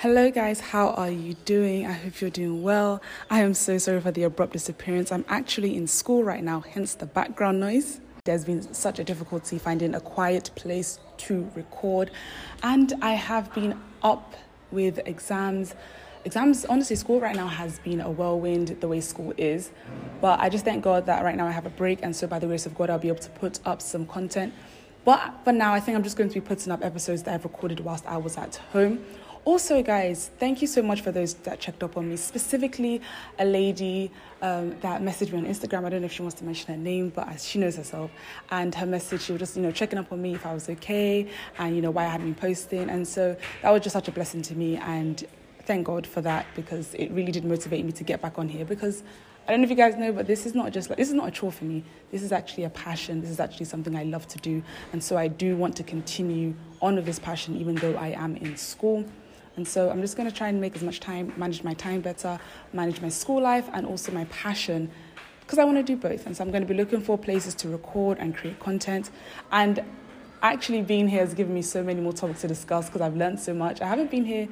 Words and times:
Hello, 0.00 0.30
guys, 0.30 0.60
how 0.60 0.92
are 0.92 1.10
you 1.10 1.34
doing? 1.44 1.86
I 1.86 1.92
hope 1.92 2.22
you're 2.22 2.30
doing 2.30 2.62
well. 2.62 3.02
I 3.28 3.42
am 3.42 3.52
so 3.52 3.76
sorry 3.76 4.00
for 4.00 4.10
the 4.10 4.22
abrupt 4.22 4.54
disappearance. 4.54 5.12
I'm 5.12 5.26
actually 5.28 5.76
in 5.76 5.86
school 5.86 6.24
right 6.24 6.42
now, 6.42 6.60
hence 6.60 6.94
the 6.94 7.04
background 7.04 7.60
noise. 7.60 8.00
There's 8.24 8.46
been 8.46 8.62
such 8.72 8.98
a 8.98 9.04
difficulty 9.04 9.58
finding 9.58 9.94
a 9.94 10.00
quiet 10.00 10.52
place 10.54 11.00
to 11.18 11.50
record, 11.54 12.12
and 12.62 12.94
I 13.02 13.12
have 13.12 13.52
been 13.52 13.78
up 14.02 14.36
with 14.70 15.00
exams. 15.04 15.74
Exams, 16.24 16.64
honestly, 16.64 16.96
school 16.96 17.20
right 17.20 17.36
now 17.36 17.48
has 17.48 17.78
been 17.80 18.00
a 18.00 18.10
whirlwind 18.10 18.68
the 18.80 18.88
way 18.88 19.02
school 19.02 19.34
is, 19.36 19.70
but 20.22 20.40
I 20.40 20.48
just 20.48 20.64
thank 20.64 20.82
God 20.82 21.04
that 21.04 21.22
right 21.24 21.36
now 21.36 21.46
I 21.46 21.50
have 21.50 21.66
a 21.66 21.70
break, 21.70 21.98
and 22.02 22.16
so 22.16 22.26
by 22.26 22.38
the 22.38 22.46
grace 22.46 22.64
of 22.64 22.74
God, 22.74 22.88
I'll 22.88 22.98
be 22.98 23.08
able 23.08 23.18
to 23.18 23.30
put 23.32 23.60
up 23.66 23.82
some 23.82 24.06
content. 24.06 24.54
But 25.04 25.32
for 25.44 25.52
now, 25.52 25.74
I 25.74 25.80
think 25.80 25.96
I'm 25.96 26.02
just 26.02 26.16
going 26.16 26.30
to 26.30 26.34
be 26.34 26.40
putting 26.40 26.72
up 26.72 26.82
episodes 26.82 27.22
that 27.24 27.34
I've 27.34 27.44
recorded 27.44 27.80
whilst 27.80 28.06
I 28.06 28.16
was 28.16 28.36
at 28.36 28.56
home. 28.72 29.04
Also, 29.46 29.82
guys, 29.82 30.30
thank 30.38 30.60
you 30.60 30.68
so 30.68 30.82
much 30.82 31.00
for 31.00 31.12
those 31.12 31.32
that 31.32 31.58
checked 31.58 31.82
up 31.82 31.96
on 31.96 32.10
me. 32.10 32.16
Specifically, 32.16 33.00
a 33.38 33.44
lady 33.44 34.10
um, 34.42 34.78
that 34.80 35.00
messaged 35.00 35.32
me 35.32 35.38
on 35.38 35.46
Instagram. 35.46 35.86
I 35.86 35.88
don't 35.88 36.02
know 36.02 36.06
if 36.06 36.12
she 36.12 36.20
wants 36.20 36.36
to 36.40 36.44
mention 36.44 36.74
her 36.74 36.78
name, 36.78 37.08
but 37.08 37.40
she 37.40 37.58
knows 37.58 37.76
herself. 37.76 38.10
And 38.50 38.74
her 38.74 38.84
message, 38.84 39.22
she 39.22 39.32
was 39.32 39.38
just, 39.38 39.56
you 39.56 39.62
know, 39.62 39.72
checking 39.72 39.98
up 39.98 40.12
on 40.12 40.20
me 40.20 40.34
if 40.34 40.44
I 40.44 40.52
was 40.52 40.68
okay 40.68 41.26
and, 41.58 41.74
you 41.74 41.80
know, 41.80 41.90
why 41.90 42.04
I 42.04 42.08
hadn't 42.08 42.26
been 42.26 42.34
posting. 42.34 42.90
And 42.90 43.08
so 43.08 43.34
that 43.62 43.70
was 43.70 43.80
just 43.80 43.94
such 43.94 44.08
a 44.08 44.12
blessing 44.12 44.42
to 44.42 44.54
me. 44.54 44.76
And 44.76 45.24
thank 45.60 45.86
God 45.86 46.06
for 46.06 46.20
that 46.20 46.44
because 46.54 46.92
it 46.92 47.10
really 47.10 47.32
did 47.32 47.46
motivate 47.46 47.84
me 47.86 47.92
to 47.92 48.04
get 48.04 48.20
back 48.20 48.38
on 48.38 48.46
here 48.46 48.66
because 48.66 49.02
I 49.48 49.52
don't 49.52 49.62
know 49.62 49.64
if 49.64 49.70
you 49.70 49.76
guys 49.76 49.96
know, 49.96 50.12
but 50.12 50.26
this 50.26 50.44
is 50.44 50.54
not 50.54 50.70
just 50.70 50.90
like 50.90 50.98
this 50.98 51.08
is 51.08 51.14
not 51.14 51.26
a 51.26 51.30
chore 51.30 51.50
for 51.50 51.64
me. 51.64 51.82
This 52.12 52.22
is 52.22 52.30
actually 52.30 52.64
a 52.64 52.70
passion. 52.70 53.20
This 53.20 53.30
is 53.30 53.40
actually 53.40 53.66
something 53.66 53.96
I 53.96 54.04
love 54.04 54.28
to 54.28 54.38
do, 54.38 54.62
and 54.92 55.02
so 55.02 55.16
I 55.16 55.26
do 55.26 55.56
want 55.56 55.74
to 55.76 55.82
continue 55.82 56.54
on 56.80 56.94
with 56.94 57.06
this 57.06 57.18
passion, 57.18 57.56
even 57.56 57.74
though 57.76 57.96
I 57.96 58.08
am 58.08 58.36
in 58.36 58.56
school. 58.56 59.04
And 59.56 59.66
so 59.66 59.90
I'm 59.90 60.00
just 60.00 60.16
going 60.16 60.28
to 60.28 60.34
try 60.34 60.48
and 60.48 60.60
make 60.60 60.76
as 60.76 60.82
much 60.82 61.00
time, 61.00 61.32
manage 61.36 61.62
my 61.62 61.74
time 61.74 62.00
better, 62.00 62.38
manage 62.72 63.00
my 63.00 63.08
school 63.08 63.42
life, 63.42 63.68
and 63.72 63.86
also 63.86 64.12
my 64.12 64.24
passion 64.26 64.90
because 65.50 65.58
I 65.58 65.64
want 65.64 65.78
to 65.78 65.82
do 65.82 65.96
both. 65.96 66.26
And 66.26 66.36
so 66.36 66.44
I'm 66.44 66.52
going 66.52 66.62
to 66.62 66.68
be 66.68 66.74
looking 66.74 67.00
for 67.00 67.18
places 67.18 67.54
to 67.56 67.68
record 67.68 68.18
and 68.20 68.36
create 68.36 68.60
content. 68.60 69.10
And 69.50 69.82
actually, 70.42 70.82
being 70.82 71.08
here 71.08 71.20
has 71.20 71.34
given 71.34 71.52
me 71.52 71.62
so 71.62 71.82
many 71.82 72.00
more 72.00 72.12
topics 72.12 72.42
to 72.42 72.48
discuss 72.48 72.86
because 72.86 73.00
I've 73.00 73.16
learned 73.16 73.40
so 73.40 73.52
much. 73.52 73.80
I 73.80 73.88
haven't 73.88 74.12
been 74.12 74.24
here 74.24 74.46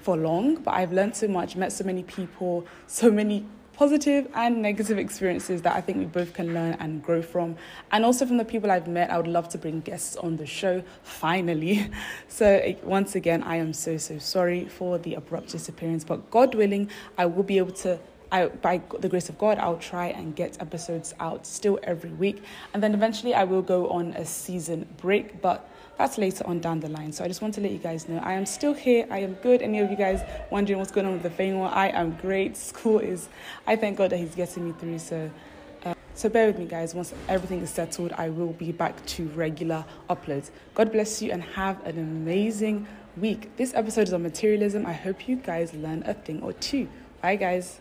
for 0.00 0.16
long, 0.16 0.56
but 0.56 0.72
I've 0.72 0.92
learned 0.92 1.14
so 1.14 1.28
much, 1.28 1.56
met 1.56 1.72
so 1.72 1.84
many 1.84 2.02
people, 2.04 2.66
so 2.86 3.10
many 3.10 3.44
positive 3.80 4.28
and 4.34 4.60
negative 4.60 4.98
experiences 4.98 5.62
that 5.62 5.74
I 5.74 5.80
think 5.80 5.96
we 5.96 6.04
both 6.04 6.34
can 6.34 6.52
learn 6.52 6.76
and 6.80 7.02
grow 7.02 7.22
from. 7.22 7.56
And 7.90 8.04
also 8.04 8.26
from 8.26 8.36
the 8.36 8.44
people 8.44 8.70
I've 8.70 8.86
met, 8.86 9.10
I 9.10 9.16
would 9.16 9.26
love 9.26 9.48
to 9.48 9.58
bring 9.58 9.80
guests 9.80 10.16
on 10.16 10.36
the 10.36 10.44
show 10.44 10.82
finally. 11.02 11.90
So, 12.28 12.44
eh, 12.46 12.74
once 12.82 13.14
again, 13.14 13.42
I 13.42 13.56
am 13.56 13.72
so, 13.72 13.96
so 13.96 14.18
sorry 14.18 14.66
for 14.66 14.98
the 14.98 15.14
abrupt 15.14 15.48
disappearance, 15.48 16.04
but 16.04 16.30
God 16.30 16.54
willing, 16.54 16.90
I 17.16 17.24
will 17.24 17.42
be 17.42 17.56
able 17.56 17.72
to 17.86 17.98
I, 18.30 18.46
by 18.46 18.82
the 18.98 19.08
grace 19.08 19.28
of 19.30 19.38
God, 19.38 19.58
I'll 19.58 19.78
try 19.78 20.08
and 20.08 20.36
get 20.36 20.60
episodes 20.60 21.14
out 21.18 21.46
still 21.46 21.80
every 21.82 22.10
week. 22.10 22.44
And 22.74 22.82
then 22.82 22.94
eventually 22.94 23.34
I 23.34 23.44
will 23.44 23.62
go 23.62 23.88
on 23.88 24.12
a 24.12 24.24
season 24.24 24.86
break. 24.98 25.40
But 25.40 25.68
that's 26.00 26.16
later 26.16 26.46
on 26.46 26.60
down 26.60 26.80
the 26.80 26.88
line. 26.88 27.12
So 27.12 27.22
I 27.22 27.28
just 27.28 27.42
want 27.42 27.52
to 27.54 27.60
let 27.60 27.72
you 27.72 27.78
guys 27.78 28.08
know 28.08 28.20
I 28.24 28.32
am 28.32 28.46
still 28.46 28.72
here. 28.72 29.06
I 29.10 29.18
am 29.18 29.34
good. 29.34 29.60
Any 29.60 29.80
of 29.80 29.90
you 29.90 29.98
guys 29.98 30.22
wondering 30.48 30.78
what's 30.78 30.90
going 30.90 31.06
on 31.06 31.12
with 31.12 31.22
the 31.22 31.28
Feyinwa, 31.28 31.70
I 31.70 31.88
am 31.88 32.12
great. 32.22 32.56
School 32.70 33.00
is, 33.00 33.28
I 33.66 33.76
thank 33.76 33.98
God 33.98 34.08
that 34.08 34.16
He's 34.16 34.34
getting 34.34 34.64
me 34.64 34.72
through. 34.72 34.98
So. 34.98 35.30
Uh, 35.84 35.94
so 36.14 36.30
bear 36.30 36.46
with 36.46 36.58
me, 36.58 36.64
guys. 36.64 36.94
Once 36.94 37.12
everything 37.28 37.60
is 37.60 37.68
settled, 37.68 38.12
I 38.12 38.30
will 38.30 38.54
be 38.54 38.72
back 38.72 39.04
to 39.06 39.26
regular 39.28 39.84
uploads. 40.08 40.50
God 40.74 40.90
bless 40.90 41.20
you 41.20 41.32
and 41.32 41.42
have 41.42 41.84
an 41.86 41.98
amazing 41.98 42.86
week. 43.18 43.54
This 43.58 43.74
episode 43.74 44.08
is 44.08 44.14
on 44.14 44.22
materialism. 44.22 44.86
I 44.86 44.94
hope 44.94 45.28
you 45.28 45.36
guys 45.36 45.74
learn 45.74 46.02
a 46.06 46.14
thing 46.14 46.42
or 46.42 46.54
two. 46.54 46.88
Bye, 47.20 47.36
guys. 47.36 47.78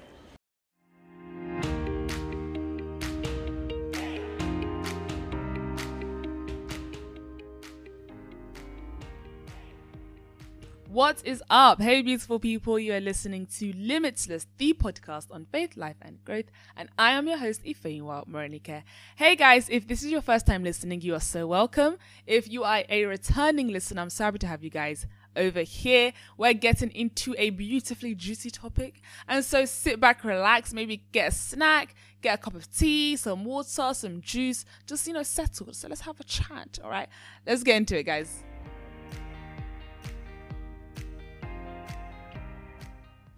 What 10.99 11.21
is 11.23 11.41
up? 11.49 11.81
Hey, 11.81 12.01
beautiful 12.01 12.39
people. 12.39 12.77
You 12.77 12.93
are 12.93 12.99
listening 12.99 13.45
to 13.57 13.71
Limitless, 13.73 14.47
the 14.57 14.73
podcast 14.73 15.27
on 15.31 15.45
faith, 15.45 15.77
life, 15.77 15.95
and 16.01 16.21
growth. 16.25 16.51
And 16.75 16.89
I 16.99 17.11
am 17.11 17.25
your 17.25 17.37
host, 17.37 17.63
Ifeyinwa 17.63 18.27
Morenike. 18.27 18.83
Hey, 19.15 19.37
guys, 19.37 19.69
if 19.69 19.87
this 19.87 20.03
is 20.03 20.11
your 20.11 20.21
first 20.21 20.45
time 20.45 20.61
listening, 20.61 20.99
you 20.99 21.15
are 21.15 21.21
so 21.21 21.47
welcome. 21.47 21.95
If 22.27 22.49
you 22.51 22.65
are 22.65 22.83
a 22.89 23.05
returning 23.05 23.69
listener, 23.69 24.01
I'm 24.01 24.09
so 24.09 24.25
happy 24.25 24.39
to 24.39 24.47
have 24.47 24.61
you 24.61 24.69
guys 24.69 25.07
over 25.37 25.61
here. 25.61 26.11
We're 26.37 26.51
getting 26.51 26.91
into 26.91 27.33
a 27.37 27.51
beautifully 27.51 28.13
juicy 28.13 28.49
topic. 28.49 28.99
And 29.25 29.45
so 29.45 29.63
sit 29.63 30.01
back, 30.01 30.25
relax, 30.25 30.73
maybe 30.73 31.05
get 31.13 31.29
a 31.29 31.31
snack, 31.33 31.95
get 32.21 32.35
a 32.35 32.37
cup 32.41 32.55
of 32.55 32.69
tea, 32.77 33.15
some 33.15 33.45
water, 33.45 33.93
some 33.93 34.19
juice, 34.19 34.65
just, 34.85 35.07
you 35.07 35.13
know, 35.13 35.23
settle. 35.23 35.71
So 35.71 35.87
let's 35.87 36.01
have 36.01 36.19
a 36.19 36.25
chat. 36.25 36.77
All 36.83 36.89
right. 36.89 37.07
Let's 37.47 37.63
get 37.63 37.77
into 37.77 37.97
it, 37.97 38.03
guys. 38.03 38.43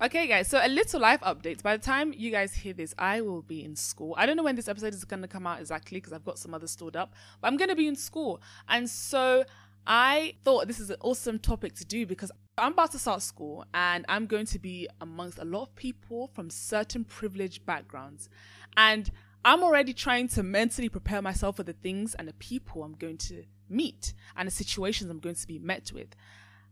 Okay, 0.04 0.26
guys, 0.26 0.48
so 0.48 0.60
a 0.60 0.68
little 0.68 1.00
life 1.00 1.22
update. 1.22 1.62
By 1.62 1.78
the 1.78 1.84
time 1.84 2.12
you 2.12 2.32
guys 2.32 2.56
hear 2.56 2.74
this, 2.74 2.96
I 2.98 3.22
will 3.22 3.44
be 3.44 3.64
in 3.64 3.76
school. 3.76 4.16
I 4.18 4.26
don't 4.26 4.36
know 4.36 4.42
when 4.42 4.56
this 4.56 4.68
episode 4.68 4.96
is 4.96 5.06
going 5.06 5.22
to 5.22 5.28
come 5.28 5.46
out 5.46 5.60
exactly 5.60 5.98
because 5.98 6.12
I've 6.12 6.26
got 6.26 6.40
some 6.40 6.56
others 6.56 6.72
stored 6.72 6.96
up, 6.96 7.14
but 7.40 7.48
I'm 7.50 7.56
going 7.56 7.70
to 7.70 7.76
be 7.76 7.88
in 7.88 7.96
school. 7.96 8.42
And 8.68 8.90
so 8.90 9.46
I 9.86 10.34
thought 10.44 10.66
this 10.66 10.80
is 10.80 10.90
an 10.90 10.96
awesome 11.02 11.38
topic 11.38 11.76
to 11.76 11.86
do 11.86 12.08
because 12.08 12.32
I'm 12.58 12.72
about 12.72 12.94
to 12.94 12.98
start 12.98 13.22
school 13.22 13.64
and 13.76 14.04
I'm 14.10 14.26
going 14.26 14.48
to 14.48 14.58
be 14.58 14.90
amongst 15.02 15.38
a 15.38 15.46
lot 15.46 15.68
of 15.68 15.76
people 15.76 16.32
from 16.34 16.50
certain 16.50 17.04
privileged 17.04 17.64
backgrounds. 17.68 18.28
And 18.76 19.12
I'm 19.46 19.62
already 19.62 19.94
trying 19.94 20.30
to 20.30 20.42
mentally 20.42 20.90
prepare 20.90 21.22
myself 21.22 21.58
for 21.58 21.64
the 21.64 21.74
things 21.74 22.16
and 22.16 22.28
the 22.28 22.34
people 22.34 22.82
I'm 22.82 22.96
going 22.96 23.18
to 23.18 23.44
meet 23.70 24.16
and 24.36 24.48
the 24.48 24.52
situations 24.52 25.12
I'm 25.12 25.20
going 25.20 25.36
to 25.36 25.48
be 25.48 25.60
met 25.60 25.92
with. 25.94 26.16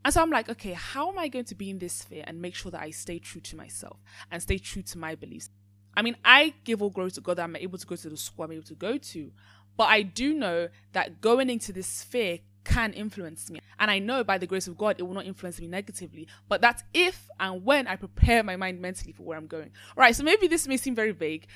And 0.06 0.14
so 0.14 0.22
I'm 0.22 0.30
like, 0.30 0.50
okay, 0.50 0.74
how 0.74 1.10
am 1.10 1.20
I 1.20 1.28
going 1.28 1.46
to 1.46 1.56
be 1.56 1.70
in 1.70 1.80
this 1.80 1.94
sphere 1.94 2.24
and 2.26 2.42
make 2.42 2.56
sure 2.56 2.72
that 2.72 2.82
I 2.82 2.92
stay 2.92 3.20
true 3.20 3.42
to 3.42 3.56
myself 3.56 3.98
and 4.32 4.42
stay 4.42 4.58
true 4.58 4.82
to 4.84 4.98
my 4.98 5.16
beliefs? 5.16 5.50
I 5.96 6.02
mean, 6.02 6.16
I 6.24 6.54
give 6.64 6.82
all 6.82 6.90
glory 6.90 7.12
to 7.12 7.22
God 7.22 7.38
that 7.38 7.44
I'm 7.44 7.56
able 7.56 7.78
to 7.78 7.86
go 7.86 7.96
to 7.96 8.10
the 8.10 8.18
school 8.18 8.46
I'm 8.46 8.54
able 8.54 8.64
to 8.64 8.76
go 8.76 8.98
to. 8.98 9.32
But 9.76 9.90
I 9.90 10.02
do 10.02 10.34
know 10.34 10.70
that 10.94 11.22
going 11.22 11.50
into 11.50 11.74
this 11.74 11.88
sphere 11.88 12.40
can 12.64 12.94
influence 12.94 13.50
me. 13.50 13.60
And 13.80 13.90
I 13.90 14.00
know 14.00 14.24
by 14.24 14.38
the 14.38 14.48
grace 14.48 14.68
of 14.68 14.78
God, 14.78 14.96
it 15.00 15.04
will 15.04 15.14
not 15.14 15.26
influence 15.26 15.60
me 15.60 15.68
negatively. 15.68 16.28
But 16.48 16.62
that's 16.62 16.84
if 16.94 17.30
and 17.40 17.64
when 17.64 17.88
I 17.88 17.96
prepare 17.96 18.44
my 18.44 18.56
mind 18.56 18.81
mentally 18.81 19.14
for 19.14 19.24
where 19.24 19.38
I'm 19.38 19.48
going. 19.48 19.72
All 19.98 20.02
right, 20.02 20.16
so 20.16 20.24
maybe 20.24 20.48
this 20.48 20.68
may 20.68 20.78
seem 20.78 20.96
very 20.96 21.12
vague. 21.12 21.48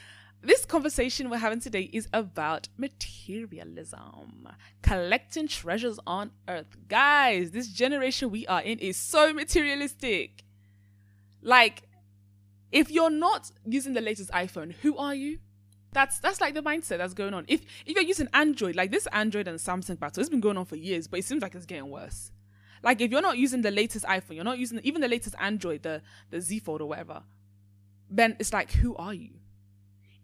This 0.46 0.66
conversation 0.66 1.30
we're 1.30 1.38
having 1.38 1.62
today 1.62 1.90
is 1.94 2.10
about 2.12 2.68
materialism, 2.76 4.50
collecting 4.82 5.48
treasures 5.48 6.00
on 6.06 6.32
earth. 6.50 6.76
Guys, 6.90 7.52
this 7.52 7.70
generation 7.70 8.30
we 8.30 8.46
are 8.48 8.62
in 8.62 8.78
is 8.80 8.98
so 8.98 9.32
materialistic. 9.32 10.44
Like, 11.42 11.84
if 12.74 12.92
you're 12.92 13.10
not 13.10 13.52
using 13.66 13.94
the 13.94 14.02
latest 14.02 14.32
iPhone, 14.32 14.74
who 14.82 14.98
are 14.98 15.16
you? 15.16 15.40
That's 15.94 16.20
that's 16.20 16.42
like 16.42 16.56
the 16.56 16.62
mindset 16.62 16.98
that's 16.98 17.14
going 17.14 17.34
on. 17.34 17.46
If 17.48 17.62
if 17.86 17.96
you're 17.96 18.04
using 18.04 18.28
Android, 18.34 18.76
like 18.76 18.92
this 18.92 19.08
Android 19.14 19.48
and 19.48 19.58
Samsung 19.58 19.98
battle, 19.98 20.20
it's 20.20 20.30
been 20.30 20.42
going 20.42 20.58
on 20.58 20.66
for 20.66 20.76
years, 20.76 21.08
but 21.08 21.20
it 21.20 21.26
seems 21.26 21.42
like 21.42 21.56
it's 21.56 21.66
getting 21.66 21.90
worse. 21.90 22.32
Like 22.84 23.00
if 23.00 23.12
you're 23.12 23.22
not 23.22 23.38
using 23.38 23.62
the 23.62 23.72
latest 23.72 24.04
iPhone, 24.06 24.36
you're 24.36 24.44
not 24.44 24.58
using 24.58 24.82
even 24.84 25.00
the 25.00 25.08
latest 25.08 25.36
Android, 25.40 25.84
the 25.84 26.02
the 26.32 26.42
Z 26.42 26.60
Fold 26.60 26.82
or 26.82 26.90
whatever, 26.90 27.24
then 28.10 28.36
it's 28.40 28.52
like, 28.52 28.74
who 28.74 28.94
are 28.98 29.14
you? 29.14 29.36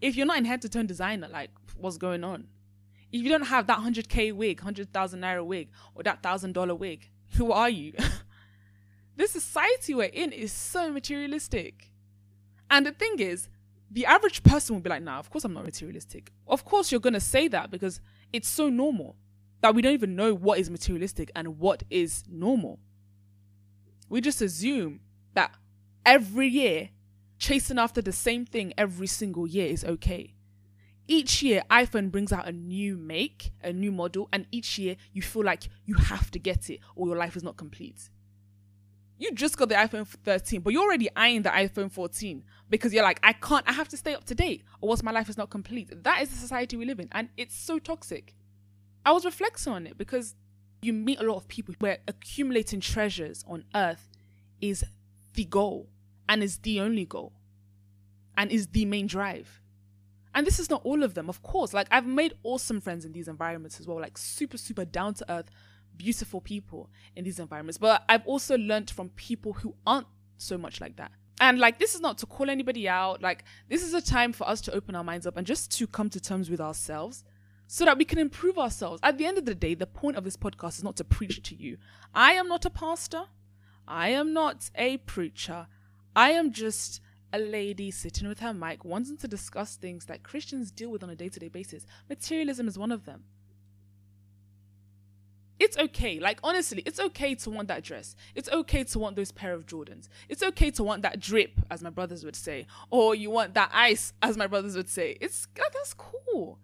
If 0.02 0.16
you're 0.16 0.26
not 0.26 0.38
in 0.38 0.46
head 0.46 0.62
to 0.62 0.70
toe 0.70 0.84
designer, 0.84 1.28
like 1.28 1.52
what's 1.78 1.98
going 1.98 2.24
on? 2.24 2.48
If 3.12 3.24
you 3.24 3.30
don't 3.30 3.48
have 3.48 3.68
that 3.68 3.80
100k 3.80 4.34
wig, 4.34 4.60
100,000 4.60 5.22
naira 5.22 5.46
wig, 5.46 5.70
or 5.96 6.04
that 6.04 6.22
thousand 6.22 6.54
dollar 6.54 6.76
wig, 6.76 7.10
who 7.36 7.52
are 7.52 7.70
you? 7.70 7.94
this 9.16 9.32
society 9.32 9.94
we're 9.96 10.04
in 10.06 10.32
is 10.32 10.52
so 10.52 10.92
materialistic. 10.92 11.92
And 12.70 12.86
the 12.86 12.92
thing 12.92 13.20
is, 13.20 13.50
the 13.92 14.06
average 14.06 14.44
person 14.44 14.76
will 14.76 14.82
be 14.82 14.90
like, 14.90 15.02
nah, 15.02 15.18
of 15.18 15.30
course 15.32 15.44
I'm 15.44 15.54
not 15.54 15.66
materialistic. 15.66 16.32
Of 16.48 16.64
course 16.64 16.92
you're 16.92 17.02
gonna 17.02 17.20
say 17.20 17.48
that 17.48 17.72
because 17.72 18.00
it's 18.32 18.48
so 18.48 18.70
normal 18.70 19.16
that 19.62 19.74
we 19.74 19.82
don't 19.82 19.94
even 19.94 20.16
know 20.16 20.34
what 20.34 20.60
is 20.60 20.70
materialistic 20.70 21.32
and 21.36 21.60
what 21.60 21.84
is 21.90 22.24
normal. 22.30 22.80
We 24.08 24.22
just 24.22 24.42
assume 24.42 25.02
that 25.34 25.56
every 26.06 26.48
year 26.48 26.90
chasing 27.40 27.80
after 27.80 28.02
the 28.02 28.12
same 28.12 28.46
thing 28.46 28.74
every 28.78 29.08
single 29.08 29.48
year 29.48 29.66
is 29.66 29.84
okay. 29.84 30.36
Each 31.08 31.42
year, 31.42 31.64
iPhone 31.72 32.12
brings 32.12 32.32
out 32.32 32.48
a 32.48 32.52
new 32.52 32.96
make, 32.96 33.52
a 33.64 33.74
new 33.74 33.92
model, 33.92 34.30
and 34.32 34.46
each 34.52 34.78
year 34.78 34.96
you 35.12 35.24
feel 35.24 35.44
like 35.44 35.68
you 35.86 35.96
have 35.96 36.30
to 36.32 36.40
get 36.40 36.70
it 36.70 36.82
or 36.96 37.08
your 37.08 37.18
life 37.18 37.36
is 37.36 37.42
not 37.42 37.58
complete. 37.58 38.10
You 39.18 39.32
just 39.34 39.58
got 39.58 39.70
the 39.70 39.76
iPhone 39.76 40.06
13, 40.06 40.62
but 40.62 40.72
you're 40.72 40.84
already 40.84 41.10
eyeing 41.16 41.42
the 41.42 41.50
iPhone 41.50 41.92
14 41.92 42.44
because 42.70 42.94
you're 42.94 43.04
like, 43.04 43.20
I 43.24 43.34
can't, 43.34 43.68
I 43.68 43.74
have 43.74 43.90
to 43.90 43.98
stay 43.98 44.14
up 44.14 44.26
to 44.26 44.36
date 44.36 44.64
or 44.82 44.92
else 44.92 45.02
my 45.02 45.12
life 45.12 45.30
is 45.30 45.38
not 45.38 45.50
complete. 45.50 45.92
That 46.04 46.22
is 46.22 46.30
the 46.30 46.36
society 46.36 46.78
we 46.78 46.86
live 46.86 47.00
in, 47.00 47.10
and 47.12 47.30
it's 47.38 47.56
so 47.56 47.80
toxic. 47.80 48.36
I 49.06 49.12
was 49.12 49.26
reflecting 49.26 49.74
on 49.74 49.88
it 49.88 49.98
because 49.98 50.36
you 50.82 50.94
meet 50.94 51.20
a 51.20 51.24
lot 51.24 51.38
of 51.38 51.48
people 51.48 51.74
where 51.80 51.98
accumulating 52.08 52.82
treasures 52.82 53.44
on 53.48 53.66
earth 53.74 54.08
is 54.62 54.86
the 55.34 55.46
goal 55.46 55.90
and 56.30 56.44
is 56.44 56.60
the 56.60 56.80
only 56.80 57.04
goal 57.04 57.34
and 58.38 58.52
is 58.52 58.68
the 58.68 58.86
main 58.86 59.08
drive. 59.08 59.62
And 60.34 60.46
this 60.46 60.60
is 60.60 60.70
not 60.70 60.82
all 60.86 61.04
of 61.04 61.16
them, 61.16 61.28
of 61.28 61.42
course. 61.42 61.74
Like, 61.74 61.88
I've 61.90 62.06
made 62.06 62.36
awesome 62.44 62.80
friends 62.80 63.04
in 63.04 63.12
these 63.12 63.28
environments 63.28 63.80
as 63.80 63.88
well, 63.88 64.00
like 64.00 64.18
super, 64.18 64.58
super 64.58 64.86
down 64.86 65.16
to 65.16 65.32
earth, 65.32 65.50
beautiful 65.98 66.40
people 66.40 66.90
in 67.16 67.26
these 67.26 67.40
environments. 67.40 67.80
But 67.80 68.04
I've 68.08 68.26
also 68.28 68.58
learned 68.58 68.92
from 68.92 69.10
people 69.10 69.54
who 69.54 69.76
aren't 69.88 70.08
so 70.38 70.58
much 70.58 70.80
like 70.80 70.96
that. 70.98 71.12
And 71.42 71.58
like, 71.58 71.80
this 71.80 71.96
is 71.96 72.02
not 72.02 72.20
to 72.20 72.28
call 72.28 72.50
anybody 72.50 72.88
out. 72.88 73.24
Like, 73.24 73.44
this 73.68 73.82
is 73.82 73.96
a 73.96 74.02
time 74.02 74.32
for 74.32 74.48
us 74.48 74.62
to 74.62 74.74
open 74.74 74.96
our 74.96 75.04
minds 75.04 75.26
up 75.26 75.36
and 75.36 75.48
just 75.48 75.76
to 75.80 75.88
come 75.88 76.10
to 76.12 76.20
terms 76.20 76.50
with 76.50 76.62
ourselves 76.62 77.24
so 77.66 77.86
that 77.86 77.98
we 77.98 78.06
can 78.06 78.20
improve 78.20 78.60
ourselves. 78.60 79.00
At 79.02 79.18
the 79.18 79.26
end 79.26 79.40
of 79.40 79.46
the 79.46 79.56
day, 79.56 79.74
the 79.74 79.88
point 79.88 80.16
of 80.16 80.24
this 80.24 80.38
podcast 80.38 80.78
is 80.78 80.84
not 80.84 80.96
to 80.98 81.04
preach 81.04 81.42
to 81.42 81.56
you. 81.56 81.78
I 82.14 82.34
am 82.34 82.48
not 82.48 82.66
a 82.66 82.70
pastor. 82.70 83.24
I 83.88 84.10
am 84.10 84.34
not 84.34 84.70
a 84.76 84.98
preacher. 84.98 85.68
I 86.16 86.32
am 86.32 86.52
just 86.52 87.02
a 87.32 87.40
lady 87.40 87.92
sitting 87.92 88.28
with 88.28 88.40
her 88.40 88.54
mic 88.54 88.84
wanting 88.84 89.18
to 89.18 89.28
discuss 89.28 89.76
things 89.76 90.06
that 90.06 90.24
Christians 90.24 90.72
deal 90.72 90.90
with 90.90 91.04
on 91.04 91.10
a 91.10 91.16
day 91.16 91.30
to 91.30 91.40
day 91.40 91.50
basis. 91.50 91.86
Materialism 92.10 92.68
is 92.68 92.78
one 92.78 92.92
of 92.92 93.06
them. 93.06 93.24
It's 95.60 95.78
okay. 95.78 96.20
Like, 96.20 96.40
honestly, 96.42 96.82
it's 96.86 97.02
okay 97.02 97.36
to 97.36 97.50
want 97.50 97.68
that 97.68 97.84
dress. 97.84 98.16
It's 98.34 98.50
okay 98.50 98.86
to 98.86 99.00
want 99.00 99.18
those 99.18 99.34
pair 99.34 99.54
of 99.54 99.66
Jordans. 99.66 100.08
It's 100.30 100.42
okay 100.42 100.72
to 100.72 100.84
want 100.84 101.02
that 101.02 101.20
drip, 101.20 101.60
as 101.70 101.84
my 101.84 101.90
brothers 101.90 102.24
would 102.24 102.38
say. 102.38 102.66
Or 102.90 103.14
you 103.14 103.30
want 103.30 103.54
that 103.56 103.70
ice, 103.74 104.14
as 104.22 104.38
my 104.38 104.48
brothers 104.48 104.78
would 104.78 104.90
say. 104.90 105.18
It's 105.20 105.48
that's 105.56 105.94
cool. 105.94 106.60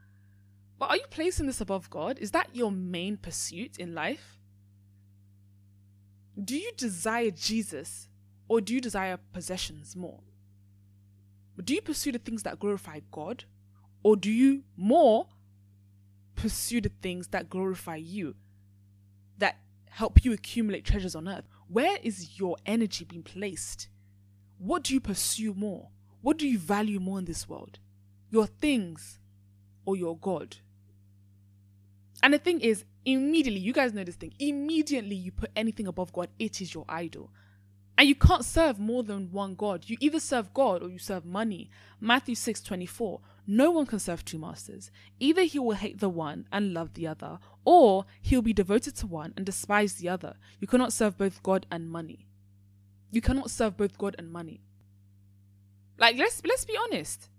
But 0.79 0.89
are 0.89 0.97
you 0.97 1.05
placing 1.09 1.45
this 1.45 1.61
above 1.61 1.89
God? 1.89 2.17
Is 2.19 2.31
that 2.31 2.49
your 2.53 2.71
main 2.71 3.17
pursuit 3.17 3.77
in 3.77 3.93
life? 3.93 4.39
Do 6.41 6.57
you 6.57 6.71
desire 6.77 7.31
Jesus 7.31 8.07
or 8.47 8.61
do 8.61 8.73
you 8.73 8.81
desire 8.81 9.19
possessions 9.33 9.95
more? 9.95 10.19
Do 11.63 11.73
you 11.73 11.81
pursue 11.81 12.11
the 12.11 12.19
things 12.19 12.43
that 12.43 12.59
glorify 12.59 12.99
God 13.11 13.45
or 14.03 14.15
do 14.15 14.31
you 14.31 14.63
more 14.77 15.27
pursue 16.35 16.81
the 16.81 16.91
things 17.01 17.29
that 17.29 17.49
glorify 17.49 17.95
you, 17.95 18.35
that 19.37 19.57
help 19.89 20.23
you 20.23 20.33
accumulate 20.33 20.85
treasures 20.85 21.15
on 21.15 21.27
earth? 21.27 21.45
Where 21.67 21.97
is 22.03 22.37
your 22.39 22.57
energy 22.65 23.05
being 23.05 23.23
placed? 23.23 23.87
What 24.57 24.83
do 24.83 24.93
you 24.93 24.99
pursue 24.99 25.53
more? 25.53 25.89
What 26.21 26.37
do 26.37 26.47
you 26.47 26.59
value 26.59 26.99
more 26.99 27.19
in 27.19 27.25
this 27.25 27.47
world? 27.47 27.79
Your 28.29 28.45
things 28.45 29.19
or 29.85 29.95
your 29.95 30.17
God? 30.17 30.57
And 32.21 32.33
the 32.33 32.39
thing 32.39 32.61
is, 32.61 32.83
immediately, 33.05 33.59
you 33.59 33.73
guys 33.73 33.93
know 33.93 34.03
this 34.03 34.15
thing, 34.15 34.33
immediately 34.39 35.15
you 35.15 35.31
put 35.31 35.51
anything 35.55 35.87
above 35.87 36.11
God, 36.11 36.29
it 36.39 36.61
is 36.61 36.73
your 36.73 36.85
idol. 36.89 37.31
And 37.97 38.07
you 38.09 38.15
can't 38.15 38.43
serve 38.43 38.77
more 38.77 39.03
than 39.03 39.31
one 39.31 39.55
God. 39.55 39.85
You 39.87 39.97
either 39.99 40.19
serve 40.19 40.53
God 40.53 40.83
or 40.83 40.89
you 40.89 40.99
serve 40.99 41.25
money. 41.25 41.69
Matthew 42.01 42.35
6 42.35 42.61
24. 42.61 43.21
No 43.47 43.71
one 43.71 43.85
can 43.85 43.99
serve 43.99 44.25
two 44.25 44.39
masters. 44.39 44.91
Either 45.19 45.43
he 45.43 45.59
will 45.59 45.75
hate 45.75 45.99
the 45.99 46.09
one 46.09 46.47
and 46.51 46.73
love 46.73 46.93
the 46.93 47.07
other, 47.07 47.39
or 47.63 48.05
he'll 48.21 48.41
be 48.41 48.53
devoted 48.53 48.95
to 48.97 49.07
one 49.07 49.33
and 49.37 49.45
despise 49.45 49.95
the 49.95 50.09
other. 50.09 50.35
You 50.59 50.67
cannot 50.67 50.93
serve 50.93 51.17
both 51.17 51.43
God 51.43 51.65
and 51.71 51.89
money. 51.89 52.27
You 53.11 53.21
cannot 53.21 53.51
serve 53.51 53.77
both 53.77 53.97
God 53.97 54.15
and 54.17 54.31
money. 54.31 54.61
Like 55.97 56.17
let's 56.17 56.41
let's 56.45 56.65
be 56.65 56.75
honest. 56.75 57.29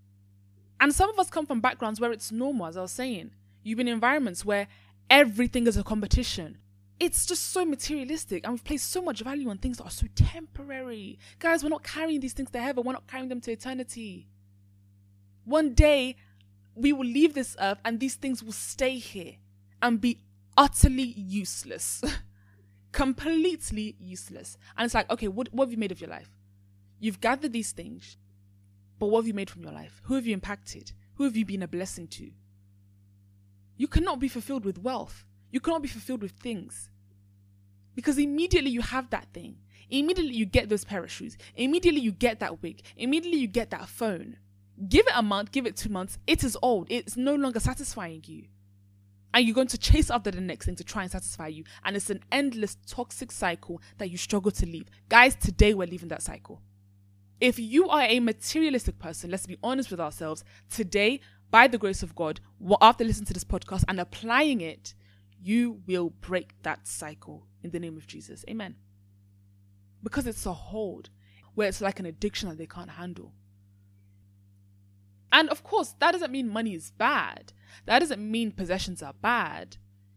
And 0.80 0.94
some 0.94 1.10
of 1.10 1.18
us 1.18 1.30
come 1.30 1.46
from 1.46 1.60
backgrounds 1.60 2.00
where 2.00 2.12
it's 2.12 2.32
normal, 2.32 2.66
as 2.66 2.76
I 2.76 2.82
was 2.82 2.92
saying. 2.92 3.32
You've 3.62 3.78
been 3.78 3.88
in 3.88 3.94
environments 3.94 4.44
where 4.44 4.68
everything 5.10 5.66
is 5.66 5.76
a 5.76 5.82
competition. 5.82 6.58
It's 6.98 7.26
just 7.26 7.52
so 7.52 7.64
materialistic, 7.64 8.44
and 8.44 8.54
we've 8.54 8.64
placed 8.64 8.90
so 8.90 9.02
much 9.02 9.20
value 9.20 9.50
on 9.50 9.58
things 9.58 9.78
that 9.78 9.84
are 9.84 9.90
so 9.90 10.06
temporary. 10.14 11.18
Guys, 11.38 11.62
we're 11.62 11.68
not 11.68 11.82
carrying 11.82 12.20
these 12.20 12.32
things 12.32 12.50
to 12.52 12.60
heaven, 12.60 12.84
we're 12.84 12.92
not 12.92 13.06
carrying 13.06 13.28
them 13.28 13.40
to 13.42 13.52
eternity. 13.52 14.28
One 15.44 15.74
day, 15.74 16.16
we 16.74 16.92
will 16.92 17.06
leave 17.06 17.34
this 17.34 17.54
earth, 17.60 17.78
and 17.84 18.00
these 18.00 18.14
things 18.14 18.42
will 18.42 18.52
stay 18.52 18.96
here 18.98 19.34
and 19.82 20.00
be 20.00 20.20
utterly 20.56 21.02
useless. 21.02 22.02
Completely 22.92 23.94
useless. 24.00 24.56
And 24.76 24.86
it's 24.86 24.94
like, 24.94 25.10
okay, 25.10 25.28
what, 25.28 25.52
what 25.52 25.66
have 25.66 25.72
you 25.72 25.78
made 25.78 25.92
of 25.92 26.00
your 26.00 26.08
life? 26.08 26.30
You've 26.98 27.20
gathered 27.20 27.52
these 27.52 27.72
things, 27.72 28.16
but 28.98 29.08
what 29.08 29.20
have 29.20 29.26
you 29.26 29.34
made 29.34 29.50
from 29.50 29.62
your 29.62 29.72
life? 29.72 30.00
Who 30.04 30.14
have 30.14 30.26
you 30.26 30.32
impacted? 30.32 30.92
Who 31.16 31.24
have 31.24 31.36
you 31.36 31.44
been 31.44 31.62
a 31.62 31.68
blessing 31.68 32.08
to? 32.08 32.30
You 33.76 33.86
cannot 33.86 34.18
be 34.18 34.28
fulfilled 34.28 34.64
with 34.64 34.78
wealth. 34.78 35.25
You 35.50 35.60
cannot 35.60 35.82
be 35.82 35.88
fulfilled 35.88 36.22
with 36.22 36.32
things. 36.32 36.90
Because 37.94 38.18
immediately 38.18 38.70
you 38.70 38.82
have 38.82 39.10
that 39.10 39.28
thing. 39.32 39.56
Immediately 39.88 40.34
you 40.34 40.46
get 40.46 40.68
those 40.68 40.84
pair 40.84 41.04
of 41.04 41.10
shoes. 41.10 41.38
Immediately 41.54 42.00
you 42.00 42.12
get 42.12 42.40
that 42.40 42.62
wig. 42.62 42.82
Immediately 42.96 43.40
you 43.40 43.46
get 43.46 43.70
that 43.70 43.88
phone. 43.88 44.36
Give 44.88 45.06
it 45.06 45.12
a 45.14 45.22
month, 45.22 45.52
give 45.52 45.64
it 45.64 45.76
two 45.76 45.88
months. 45.88 46.18
It 46.26 46.44
is 46.44 46.58
old. 46.60 46.88
It's 46.90 47.16
no 47.16 47.34
longer 47.34 47.60
satisfying 47.60 48.22
you. 48.26 48.44
And 49.32 49.46
you're 49.46 49.54
going 49.54 49.68
to 49.68 49.78
chase 49.78 50.10
after 50.10 50.30
the 50.30 50.40
next 50.40 50.66
thing 50.66 50.76
to 50.76 50.84
try 50.84 51.02
and 51.02 51.10
satisfy 51.10 51.48
you. 51.48 51.64
And 51.84 51.96
it's 51.96 52.10
an 52.10 52.20
endless 52.32 52.76
toxic 52.86 53.30
cycle 53.30 53.80
that 53.98 54.10
you 54.10 54.16
struggle 54.16 54.50
to 54.50 54.66
leave. 54.66 54.88
Guys, 55.08 55.34
today 55.34 55.74
we're 55.74 55.86
leaving 55.86 56.08
that 56.08 56.22
cycle. 56.22 56.60
If 57.40 57.58
you 57.58 57.88
are 57.88 58.02
a 58.02 58.20
materialistic 58.20 58.98
person, 58.98 59.30
let's 59.30 59.46
be 59.46 59.58
honest 59.62 59.90
with 59.90 60.00
ourselves, 60.00 60.42
today 60.70 61.20
by 61.50 61.68
the 61.68 61.78
grace 61.78 62.02
of 62.02 62.14
God, 62.14 62.40
after 62.80 63.04
listening 63.04 63.26
to 63.26 63.34
this 63.34 63.44
podcast 63.44 63.84
and 63.88 64.00
applying 64.00 64.62
it, 64.62 64.94
you 65.46 65.80
will 65.86 66.10
break 66.10 66.60
that 66.62 66.88
cycle 66.88 67.46
in 67.62 67.70
the 67.70 67.78
name 67.78 67.96
of 67.96 68.06
Jesus. 68.06 68.44
Amen. 68.50 68.74
Because 70.02 70.26
it's 70.26 70.44
a 70.44 70.52
hold 70.52 71.10
where 71.54 71.68
it's 71.68 71.80
like 71.80 72.00
an 72.00 72.06
addiction 72.06 72.48
that 72.48 72.58
they 72.58 72.66
can't 72.66 72.90
handle. 72.90 73.32
And 75.30 75.48
of 75.50 75.62
course, 75.62 75.94
that 76.00 76.12
doesn't 76.12 76.32
mean 76.32 76.48
money 76.48 76.74
is 76.74 76.90
bad. 76.90 77.52
That 77.84 78.00
doesn't 78.00 78.20
mean 78.20 78.50
possessions 78.50 79.02
are 79.02 79.14
bad. 79.22 79.76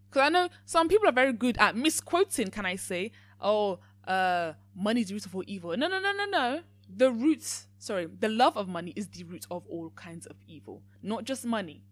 Because 0.10 0.26
I 0.26 0.30
know 0.30 0.50
some 0.66 0.88
people 0.88 1.08
are 1.08 1.14
very 1.14 1.34
good 1.34 1.58
at 1.60 1.76
misquoting, 1.76 2.50
can 2.50 2.66
I 2.66 2.76
say, 2.76 3.12
oh, 3.40 3.80
uh, 4.08 4.54
money 4.76 5.02
is 5.02 5.10
the 5.10 5.14
root 5.14 5.26
of 5.28 5.36
all 5.36 5.44
evil. 5.46 5.78
No, 5.78 5.88
no, 5.88 6.00
no, 6.00 6.12
no, 6.12 6.26
no. 6.26 6.62
The 6.90 7.12
roots 7.12 7.68
sorry, 7.78 8.08
the 8.08 8.30
love 8.30 8.58
of 8.58 8.68
money 8.68 8.94
is 8.96 9.08
the 9.08 9.24
root 9.24 9.46
of 9.50 9.64
all 9.68 9.92
kinds 9.92 10.26
of 10.26 10.36
evil, 10.48 10.84
not 11.02 11.24
just 11.24 11.46
money. 11.46 11.84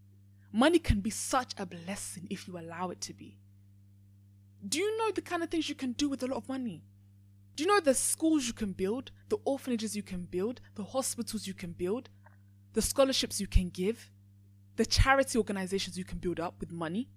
Money 0.57 0.79
can 0.79 1.01
be 1.01 1.11
such 1.11 1.53
a 1.59 1.67
blessing 1.67 2.25
if 2.31 2.47
you 2.47 2.57
allow 2.57 2.89
it 2.89 2.99
to 2.99 3.13
be. 3.13 3.37
Do 4.67 4.79
you 4.79 4.97
know 4.97 5.11
the 5.11 5.21
kind 5.21 5.43
of 5.43 5.51
things 5.51 5.69
you 5.69 5.75
can 5.75 5.91
do 5.91 6.09
with 6.09 6.23
a 6.23 6.25
lot 6.25 6.37
of 6.37 6.49
money? 6.49 6.81
Do 7.55 7.63
you 7.63 7.69
know 7.69 7.79
the 7.79 7.93
schools 7.93 8.47
you 8.47 8.53
can 8.53 8.71
build, 8.71 9.11
the 9.29 9.37
orphanages 9.45 9.95
you 9.95 10.01
can 10.01 10.23
build, 10.23 10.59
the 10.73 10.83
hospitals 10.83 11.45
you 11.45 11.53
can 11.53 11.73
build, 11.73 12.09
the 12.73 12.81
scholarships 12.81 13.39
you 13.39 13.45
can 13.45 13.69
give, 13.69 14.09
the 14.77 14.85
charity 14.87 15.37
organizations 15.37 15.95
you 15.95 16.03
can 16.03 16.17
build 16.17 16.39
up 16.39 16.55
with 16.59 16.71
money, 16.71 17.07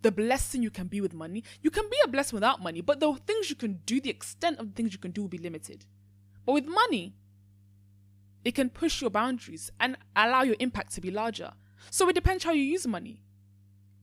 the 0.00 0.10
blessing 0.10 0.60
you 0.60 0.70
can 0.70 0.88
be 0.88 1.00
with 1.00 1.14
money? 1.14 1.44
You 1.60 1.70
can 1.70 1.88
be 1.88 1.98
a 2.04 2.08
blessing 2.08 2.34
without 2.34 2.60
money, 2.60 2.80
but 2.80 2.98
the 2.98 3.14
things 3.28 3.48
you 3.48 3.54
can 3.54 3.74
do, 3.86 4.00
the 4.00 4.10
extent 4.10 4.58
of 4.58 4.66
the 4.66 4.72
things 4.72 4.92
you 4.92 4.98
can 4.98 5.12
do 5.12 5.22
will 5.22 5.28
be 5.28 5.38
limited. 5.38 5.86
But 6.44 6.54
with 6.54 6.66
money, 6.66 7.14
it 8.44 8.56
can 8.56 8.70
push 8.70 9.00
your 9.00 9.10
boundaries 9.10 9.70
and 9.78 9.96
allow 10.16 10.42
your 10.42 10.56
impact 10.58 10.92
to 10.94 11.00
be 11.00 11.12
larger. 11.12 11.52
So 11.90 12.08
it 12.08 12.14
depends 12.14 12.44
how 12.44 12.52
you 12.52 12.62
use 12.62 12.86
money. 12.86 13.22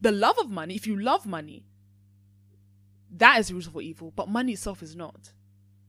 The 0.01 0.11
love 0.11 0.37
of 0.39 0.49
money, 0.49 0.75
if 0.75 0.87
you 0.87 0.99
love 0.99 1.25
money, 1.25 1.65
that 3.11 3.39
is 3.39 3.47
the 3.47 3.55
root 3.55 3.67
of 3.67 3.81
evil, 3.81 4.13
but 4.15 4.29
money 4.29 4.53
itself 4.53 4.83
is 4.83 4.95
not. 4.95 5.33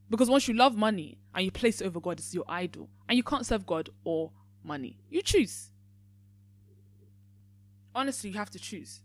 Because 0.09 0.29
once 0.29 0.49
you 0.49 0.55
love 0.55 0.77
money 0.77 1.19
and 1.35 1.45
you 1.45 1.51
place 1.51 1.81
it 1.81 1.87
over 1.87 2.01
God, 2.01 2.19
it's 2.19 2.35
your 2.35 2.45
idol. 2.49 2.89
And 3.09 3.17
you 3.17 3.23
can't 3.23 3.47
serve 3.47 3.65
God 3.67 3.91
or 4.03 4.33
money. 4.65 4.99
You 5.09 5.23
choose. 5.23 5.71
Honestly, 7.95 8.31
you 8.31 8.39
have 8.39 8.51
to 8.51 8.59
choose. 8.59 9.03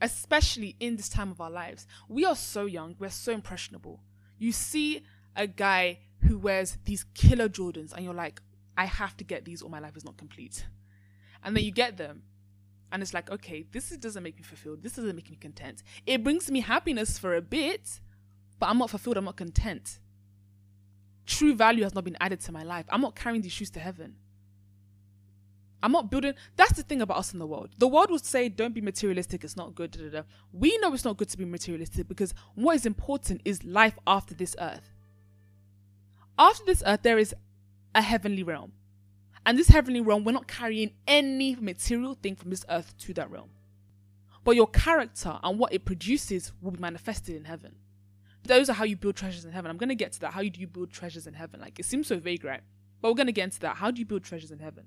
Especially 0.00 0.76
in 0.80 0.96
this 0.96 1.08
time 1.08 1.30
of 1.30 1.40
our 1.40 1.50
lives. 1.50 1.86
We 2.08 2.24
are 2.24 2.34
so 2.34 2.66
young, 2.66 2.96
we're 2.98 3.10
so 3.10 3.32
impressionable. 3.32 4.00
You 4.38 4.52
see 4.52 5.04
a 5.36 5.46
guy 5.46 6.00
who 6.22 6.38
wears 6.38 6.78
these 6.84 7.04
killer 7.14 7.48
Jordans, 7.48 7.92
and 7.92 8.04
you're 8.04 8.14
like, 8.14 8.40
I 8.76 8.86
have 8.86 9.16
to 9.18 9.24
get 9.24 9.44
these 9.44 9.62
or 9.62 9.70
my 9.70 9.78
life 9.78 9.96
is 9.96 10.04
not 10.04 10.16
complete. 10.16 10.64
And 11.42 11.56
then 11.56 11.64
you 11.64 11.72
get 11.72 11.96
them. 11.96 12.22
And 12.92 13.02
it's 13.02 13.14
like, 13.14 13.30
okay, 13.30 13.64
this 13.70 13.90
doesn't 13.90 14.22
make 14.22 14.36
me 14.36 14.42
fulfilled. 14.42 14.82
This 14.82 14.94
doesn't 14.94 15.14
make 15.14 15.30
me 15.30 15.36
content. 15.36 15.82
It 16.06 16.24
brings 16.24 16.50
me 16.50 16.60
happiness 16.60 17.18
for 17.18 17.36
a 17.36 17.40
bit, 17.40 18.00
but 18.58 18.66
I'm 18.68 18.78
not 18.78 18.90
fulfilled. 18.90 19.16
I'm 19.16 19.24
not 19.24 19.36
content. 19.36 20.00
True 21.26 21.54
value 21.54 21.84
has 21.84 21.94
not 21.94 22.04
been 22.04 22.16
added 22.20 22.40
to 22.40 22.52
my 22.52 22.64
life. 22.64 22.86
I'm 22.88 23.00
not 23.00 23.14
carrying 23.14 23.42
these 23.42 23.52
shoes 23.52 23.70
to 23.70 23.80
heaven. 23.80 24.16
I'm 25.82 25.92
not 25.92 26.10
building. 26.10 26.34
That's 26.56 26.72
the 26.72 26.82
thing 26.82 27.00
about 27.00 27.18
us 27.18 27.32
in 27.32 27.38
the 27.38 27.46
world. 27.46 27.70
The 27.78 27.88
world 27.88 28.10
would 28.10 28.24
say, 28.24 28.48
don't 28.48 28.74
be 28.74 28.80
materialistic. 28.80 29.44
It's 29.44 29.56
not 29.56 29.74
good. 29.74 29.92
Da, 29.92 30.02
da, 30.02 30.10
da. 30.10 30.22
We 30.52 30.76
know 30.78 30.92
it's 30.92 31.04
not 31.04 31.16
good 31.16 31.28
to 31.30 31.38
be 31.38 31.44
materialistic 31.44 32.08
because 32.08 32.34
what 32.54 32.76
is 32.76 32.84
important 32.84 33.40
is 33.44 33.64
life 33.64 33.98
after 34.06 34.34
this 34.34 34.54
earth. 34.60 34.92
After 36.38 36.64
this 36.66 36.82
earth, 36.84 37.02
there 37.02 37.18
is 37.18 37.34
a 37.94 38.02
heavenly 38.02 38.42
realm. 38.42 38.72
And 39.46 39.58
this 39.58 39.68
heavenly 39.68 40.00
realm, 40.00 40.24
we're 40.24 40.32
not 40.32 40.48
carrying 40.48 40.92
any 41.06 41.56
material 41.56 42.14
thing 42.14 42.36
from 42.36 42.50
this 42.50 42.64
earth 42.68 42.96
to 42.98 43.14
that 43.14 43.30
realm. 43.30 43.50
But 44.44 44.56
your 44.56 44.66
character 44.66 45.38
and 45.42 45.58
what 45.58 45.72
it 45.72 45.84
produces 45.84 46.52
will 46.60 46.72
be 46.72 46.80
manifested 46.80 47.36
in 47.36 47.44
heaven. 47.44 47.74
Those 48.44 48.70
are 48.70 48.74
how 48.74 48.84
you 48.84 48.96
build 48.96 49.16
treasures 49.16 49.44
in 49.44 49.52
heaven. 49.52 49.70
I'm 49.70 49.76
going 49.76 49.90
to 49.90 49.94
get 49.94 50.12
to 50.12 50.20
that. 50.20 50.32
How 50.32 50.42
do 50.42 50.60
you 50.60 50.66
build 50.66 50.90
treasures 50.90 51.26
in 51.26 51.34
heaven? 51.34 51.60
Like, 51.60 51.78
it 51.78 51.84
seems 51.84 52.06
so 52.06 52.18
vague, 52.18 52.44
right? 52.44 52.62
But 53.00 53.10
we're 53.10 53.16
going 53.16 53.26
to 53.26 53.32
get 53.32 53.44
into 53.44 53.60
that. 53.60 53.76
How 53.76 53.90
do 53.90 53.98
you 53.98 54.06
build 54.06 54.24
treasures 54.24 54.50
in 54.50 54.58
heaven? 54.58 54.84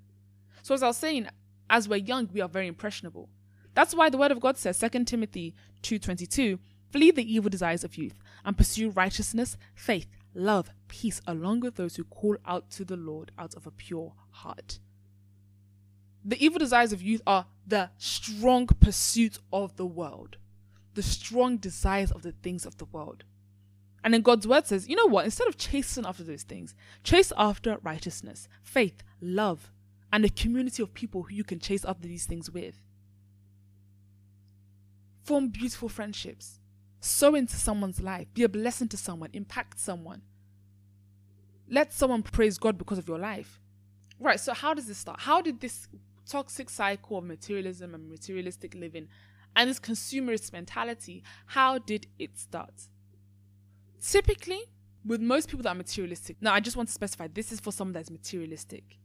So, 0.63 0.74
as 0.74 0.81
I 0.81 0.88
was 0.88 0.98
saying, 0.98 1.27
as 1.69 1.88
we're 1.88 1.98
young, 1.98 2.29
we 2.33 2.41
are 2.41 2.50
very 2.50 2.67
impressionable. 2.67 3.29
That's 3.75 3.95
why 3.95 4.10
the 4.10 4.17
word 4.17 4.31
of 4.31 4.39
God 4.39 4.57
says, 4.57 4.79
2 4.79 5.03
Timothy 5.05 5.55
2.22, 5.83 6.60
Flee 6.91 7.10
the 7.10 7.33
evil 7.33 7.50
desires 7.50 7.83
of 7.83 7.98
youth 7.98 8.19
and 8.45 8.55
pursue 8.55 8.91
righteousness, 8.91 9.57
faith, 9.74 10.07
love, 10.34 10.70
peace, 10.88 11.22
along 11.28 11.62
with 11.62 11.75
those 11.75 11.96
who 11.96 12.04
call 12.04 12.38
out 12.46 12.70
to 12.72 12.86
the 12.86 12.98
Lord 12.98 13.32
out 13.38 13.56
of 13.56 13.68
a 13.68 13.72
pure 13.72 14.13
heart. 14.32 14.80
The 16.25 16.44
evil 16.44 16.60
desires 16.60 16.94
of 16.94 17.02
youth 17.02 17.22
are 17.28 17.48
the 17.68 17.90
strong 17.98 18.68
pursuit 18.68 19.40
of 19.52 19.75
the 19.75 19.86
world, 19.86 20.38
the 20.94 21.04
strong 21.04 21.58
desires 21.58 22.12
of 22.12 22.22
the 22.22 22.32
things 22.32 22.66
of 22.66 22.78
the 22.78 22.86
world. 22.86 23.24
And 24.04 24.13
then 24.13 24.22
God's 24.22 24.48
word 24.48 24.68
says, 24.68 24.88
you 24.88 24.96
know 24.96 25.06
what? 25.06 25.25
Instead 25.25 25.48
of 25.48 25.58
chasing 25.58 26.06
after 26.06 26.24
those 26.24 26.44
things, 26.44 26.75
chase 27.04 27.32
after 27.38 27.78
righteousness, 27.84 28.48
faith, 28.62 29.02
love, 29.22 29.72
and 30.12 30.25
a 30.25 30.30
community 30.30 30.84
of 30.84 30.94
people 30.94 31.24
who 31.24 31.34
you 31.34 31.44
can 31.44 31.60
chase 31.60 31.86
after 31.86 32.08
these 32.08 32.25
things 32.25 32.52
with. 32.52 32.82
Form 35.24 35.48
beautiful 35.48 35.90
friendships. 35.90 36.60
Sow 37.03 37.36
into 37.36 37.57
someone's 37.57 38.01
life. 38.01 38.27
Be 38.33 38.43
a 38.43 38.50
blessing 38.50 38.88
to 38.88 38.98
someone. 38.98 39.29
Impact 39.33 39.77
someone. 39.77 40.22
Let 41.69 41.91
someone 41.91 42.24
praise 42.24 42.57
God 42.57 42.77
because 42.77 42.98
of 42.98 43.10
your 43.10 43.19
life. 43.19 43.60
Right, 44.19 44.39
so 44.39 44.53
how 44.53 44.74
does 44.74 44.88
this 44.88 45.00
start? 45.00 45.19
How 45.19 45.41
did 45.41 45.60
this 45.60 45.89
toxic 46.25 46.69
cycle 46.69 47.17
of 47.17 47.25
materialism 47.25 47.93
and 47.93 48.10
materialistic 48.10 48.74
living 48.74 49.10
and 49.53 49.69
this 49.69 49.81
consumerist 49.81 50.53
mentality, 50.53 51.24
how 51.48 51.77
did 51.77 52.07
it 52.17 52.39
start? 52.39 52.74
Typically, 54.01 54.62
with 55.05 55.19
most 55.19 55.50
people 55.50 55.63
that 55.63 55.69
are 55.69 55.75
materialistic, 55.75 56.38
now 56.39 56.53
I 56.53 56.62
just 56.62 56.77
want 56.77 56.88
to 56.88 56.93
specify 56.93 57.27
this 57.27 57.51
is 57.51 57.60
for 57.60 57.74
someone 57.74 57.93
that's 57.93 58.10
materialistic. 58.10 58.98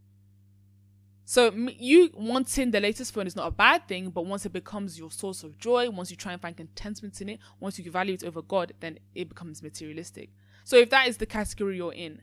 So 1.29 1.53
you 1.53 2.11
wanting 2.15 2.71
the 2.71 2.81
latest 2.81 3.13
phone 3.13 3.27
is 3.27 3.37
not 3.37 3.49
a 3.49 3.51
bad 3.51 3.87
thing, 3.87 4.09
but 4.09 4.25
once 4.25 4.47
it 4.47 4.53
becomes 4.55 4.99
your 4.99 5.11
source 5.11 5.43
of 5.43 5.59
joy, 5.59 5.91
once 5.91 6.11
you 6.11 6.17
try 6.17 6.33
and 6.33 6.41
find 6.41 6.57
contentment 6.57 7.21
in 7.21 7.29
it, 7.29 7.41
once 7.61 7.79
you 7.79 7.91
value 7.91 8.15
it 8.15 8.25
over 8.25 8.41
God, 8.41 8.73
then 8.81 8.99
it 9.15 9.29
becomes 9.29 9.63
materialistic. 9.63 10.31
So 10.65 10.77
if 10.77 10.89
that 10.89 11.07
is 11.07 11.19
the 11.19 11.27
category 11.27 11.77
you're 11.77 11.93
in, 11.93 12.23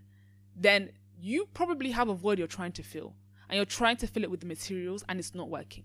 then 0.56 0.90
you 1.22 1.48
probably 1.54 1.92
have 1.92 2.10
a 2.10 2.16
void 2.16 2.40
you're 2.40 2.48
trying 2.48 2.72
to 2.72 2.82
fill, 2.82 3.14
and 3.48 3.58
you're 3.58 3.66
trying 3.66 3.98
to 3.98 4.08
fill 4.08 4.24
it 4.24 4.32
with 4.32 4.40
the 4.40 4.48
materials, 4.48 5.04
and 5.08 5.20
it's 5.20 5.36
not 5.36 5.52
working. 5.52 5.84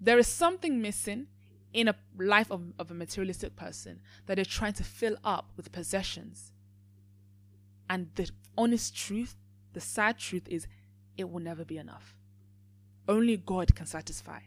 There 0.00 0.20
is 0.20 0.28
something 0.28 0.80
missing 0.80 1.26
in 1.72 1.88
a 1.88 1.96
life 2.16 2.52
of, 2.52 2.62
of 2.78 2.92
a 2.92 2.94
materialistic 2.94 3.56
person 3.56 4.02
that 4.26 4.36
they're 4.36 4.44
trying 4.44 4.74
to 4.74 4.84
fill 4.84 5.16
up 5.24 5.50
with 5.56 5.72
possessions. 5.72 6.52
And 7.90 8.10
the 8.14 8.30
honest 8.56 8.96
truth, 8.96 9.34
the 9.72 9.80
sad 9.80 10.18
truth 10.18 10.46
is, 10.48 10.68
it 11.16 11.30
will 11.30 11.40
never 11.40 11.64
be 11.64 11.78
enough. 11.78 12.16
Only 13.08 13.36
God 13.36 13.74
can 13.74 13.86
satisfy. 13.86 14.40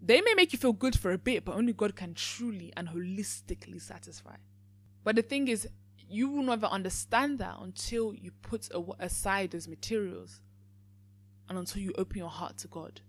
They 0.00 0.20
may 0.20 0.34
make 0.34 0.52
you 0.52 0.58
feel 0.58 0.72
good 0.72 0.98
for 0.98 1.12
a 1.12 1.18
bit, 1.18 1.44
but 1.44 1.54
only 1.56 1.72
God 1.72 1.96
can 1.96 2.14
truly 2.14 2.72
and 2.76 2.88
holistically 2.88 3.80
satisfy. 3.80 4.36
But 5.02 5.16
the 5.16 5.22
thing 5.22 5.48
is, 5.48 5.66
you 6.08 6.28
will 6.28 6.42
never 6.42 6.66
understand 6.66 7.38
that 7.38 7.56
until 7.60 8.14
you 8.14 8.30
put 8.42 8.68
aside 8.98 9.52
those 9.52 9.66
materials 9.66 10.40
and 11.48 11.58
until 11.58 11.82
you 11.82 11.92
open 11.96 12.18
your 12.18 12.28
heart 12.28 12.58
to 12.58 12.68
God 12.68 13.00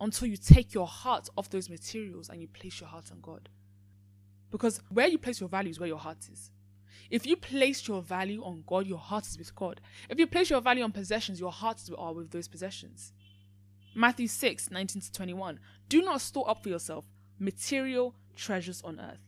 until 0.00 0.28
you 0.28 0.36
take 0.36 0.74
your 0.74 0.86
heart 0.86 1.28
off 1.36 1.50
those 1.50 1.68
materials 1.68 2.28
and 2.28 2.40
you 2.40 2.48
place 2.48 2.80
your 2.80 2.88
heart 2.88 3.10
on 3.10 3.20
God. 3.20 3.48
Because 4.50 4.80
where 4.88 5.08
you 5.08 5.18
place 5.18 5.40
your 5.40 5.48
value 5.48 5.70
is 5.70 5.80
where 5.80 5.88
your 5.88 5.98
heart 5.98 6.28
is. 6.32 6.50
If 7.10 7.26
you 7.26 7.36
place 7.36 7.86
your 7.86 8.02
value 8.02 8.42
on 8.42 8.64
God, 8.66 8.86
your 8.86 8.98
heart 8.98 9.26
is 9.26 9.38
with 9.38 9.54
God. 9.54 9.80
If 10.08 10.18
you 10.18 10.26
place 10.26 10.50
your 10.50 10.60
value 10.60 10.84
on 10.84 10.92
possessions, 10.92 11.40
your 11.40 11.52
hearts 11.52 11.90
are 11.96 12.12
with 12.12 12.30
those 12.30 12.48
possessions. 12.48 13.12
Matthew 13.94 14.28
6, 14.28 14.70
19 14.70 15.02
to 15.02 15.12
21. 15.12 15.58
Do 15.88 16.02
not 16.02 16.20
store 16.20 16.48
up 16.48 16.62
for 16.62 16.68
yourself 16.68 17.04
material 17.38 18.14
treasures 18.34 18.82
on 18.82 19.00
earth 19.00 19.26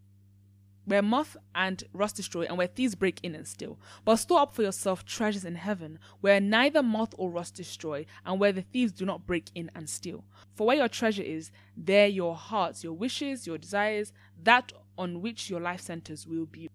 where 0.89 1.03
moth 1.03 1.37
and 1.55 1.85
rust 1.93 2.17
destroy, 2.17 2.47
and 2.47 2.57
where 2.57 2.67
thieves 2.67 2.95
break 2.95 3.21
in 3.23 3.35
and 3.35 3.47
steal. 3.47 3.79
But 4.07 4.17
store 4.17 4.41
up 4.41 4.55
for 4.55 4.63
yourself 4.63 5.05
treasures 5.05 5.45
in 5.45 5.55
heaven, 5.57 5.99
where 6.23 6.41
neither 6.41 6.83
moth 6.83 7.15
or 7.19 7.31
rust 7.31 7.55
destroy, 7.55 8.07
and 8.25 8.41
where 8.41 8.53
the 8.53 8.63
thieves 8.63 8.93
do 8.93 9.05
not 9.05 9.27
break 9.27 9.51
in 9.55 9.71
and 9.75 9.89
steal. 9.89 10.25
For 10.55 10.67
where 10.67 10.79
your 10.79 10.89
treasure 10.89 11.23
is, 11.23 11.51
there 11.77 12.09
your 12.09 12.35
hearts, 12.35 12.83
your 12.83 12.95
wishes, 12.95 13.47
your 13.47 13.59
desires, 13.59 14.15
that 14.43 14.73
on 14.97 15.21
which 15.21 15.51
your 15.51 15.61
life 15.61 15.83
centers 15.83 16.27
will 16.27 16.47
be. 16.47 16.71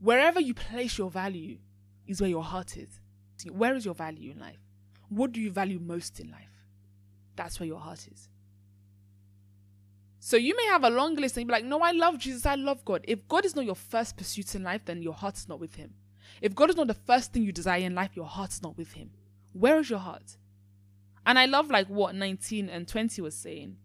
Wherever 0.00 0.40
you 0.40 0.54
place 0.54 0.98
your 0.98 1.10
value 1.10 1.58
is 2.06 2.20
where 2.20 2.30
your 2.30 2.42
heart 2.42 2.76
is. 2.76 3.00
Where 3.50 3.74
is 3.74 3.84
your 3.84 3.94
value 3.94 4.32
in 4.32 4.38
life? 4.38 4.58
What 5.08 5.32
do 5.32 5.40
you 5.40 5.50
value 5.50 5.78
most 5.78 6.20
in 6.20 6.30
life? 6.30 6.66
That's 7.36 7.60
where 7.60 7.66
your 7.66 7.78
heart 7.78 8.06
is. 8.12 8.28
So 10.18 10.36
you 10.36 10.56
may 10.56 10.66
have 10.66 10.82
a 10.84 10.90
long 10.90 11.14
list 11.14 11.36
and 11.36 11.46
be 11.46 11.52
like, 11.52 11.64
no, 11.64 11.80
I 11.80 11.92
love 11.92 12.18
Jesus, 12.18 12.46
I 12.46 12.56
love 12.56 12.84
God. 12.84 13.04
If 13.06 13.28
God 13.28 13.44
is 13.44 13.54
not 13.54 13.64
your 13.64 13.76
first 13.76 14.16
pursuit 14.16 14.54
in 14.54 14.64
life, 14.64 14.82
then 14.84 15.02
your 15.02 15.12
heart 15.12 15.36
is 15.36 15.48
not 15.48 15.60
with 15.60 15.76
Him. 15.76 15.94
If 16.40 16.54
God 16.54 16.70
is 16.70 16.76
not 16.76 16.88
the 16.88 16.94
first 16.94 17.32
thing 17.32 17.44
you 17.44 17.52
desire 17.52 17.80
in 17.82 17.94
life, 17.94 18.10
your 18.14 18.26
heart 18.26 18.50
is 18.50 18.62
not 18.62 18.76
with 18.76 18.92
Him. 18.92 19.10
Where 19.52 19.78
is 19.78 19.88
your 19.88 20.00
heart? 20.00 20.36
And 21.24 21.38
I 21.38 21.46
love 21.46 21.70
like 21.70 21.88
what 21.88 22.14
19 22.14 22.68
and 22.68 22.88
20 22.88 23.22
was 23.22 23.36
saying. 23.36 23.76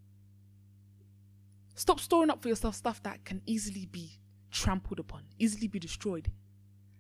Stop 1.76 2.00
storing 2.00 2.30
up 2.30 2.42
for 2.42 2.50
yourself 2.50 2.76
stuff 2.76 3.02
that 3.04 3.24
can 3.24 3.42
easily 3.46 3.86
be 3.86 4.21
trampled 4.52 5.00
upon, 5.00 5.24
easily 5.40 5.68
be 5.68 5.80
destroyed, 5.80 6.32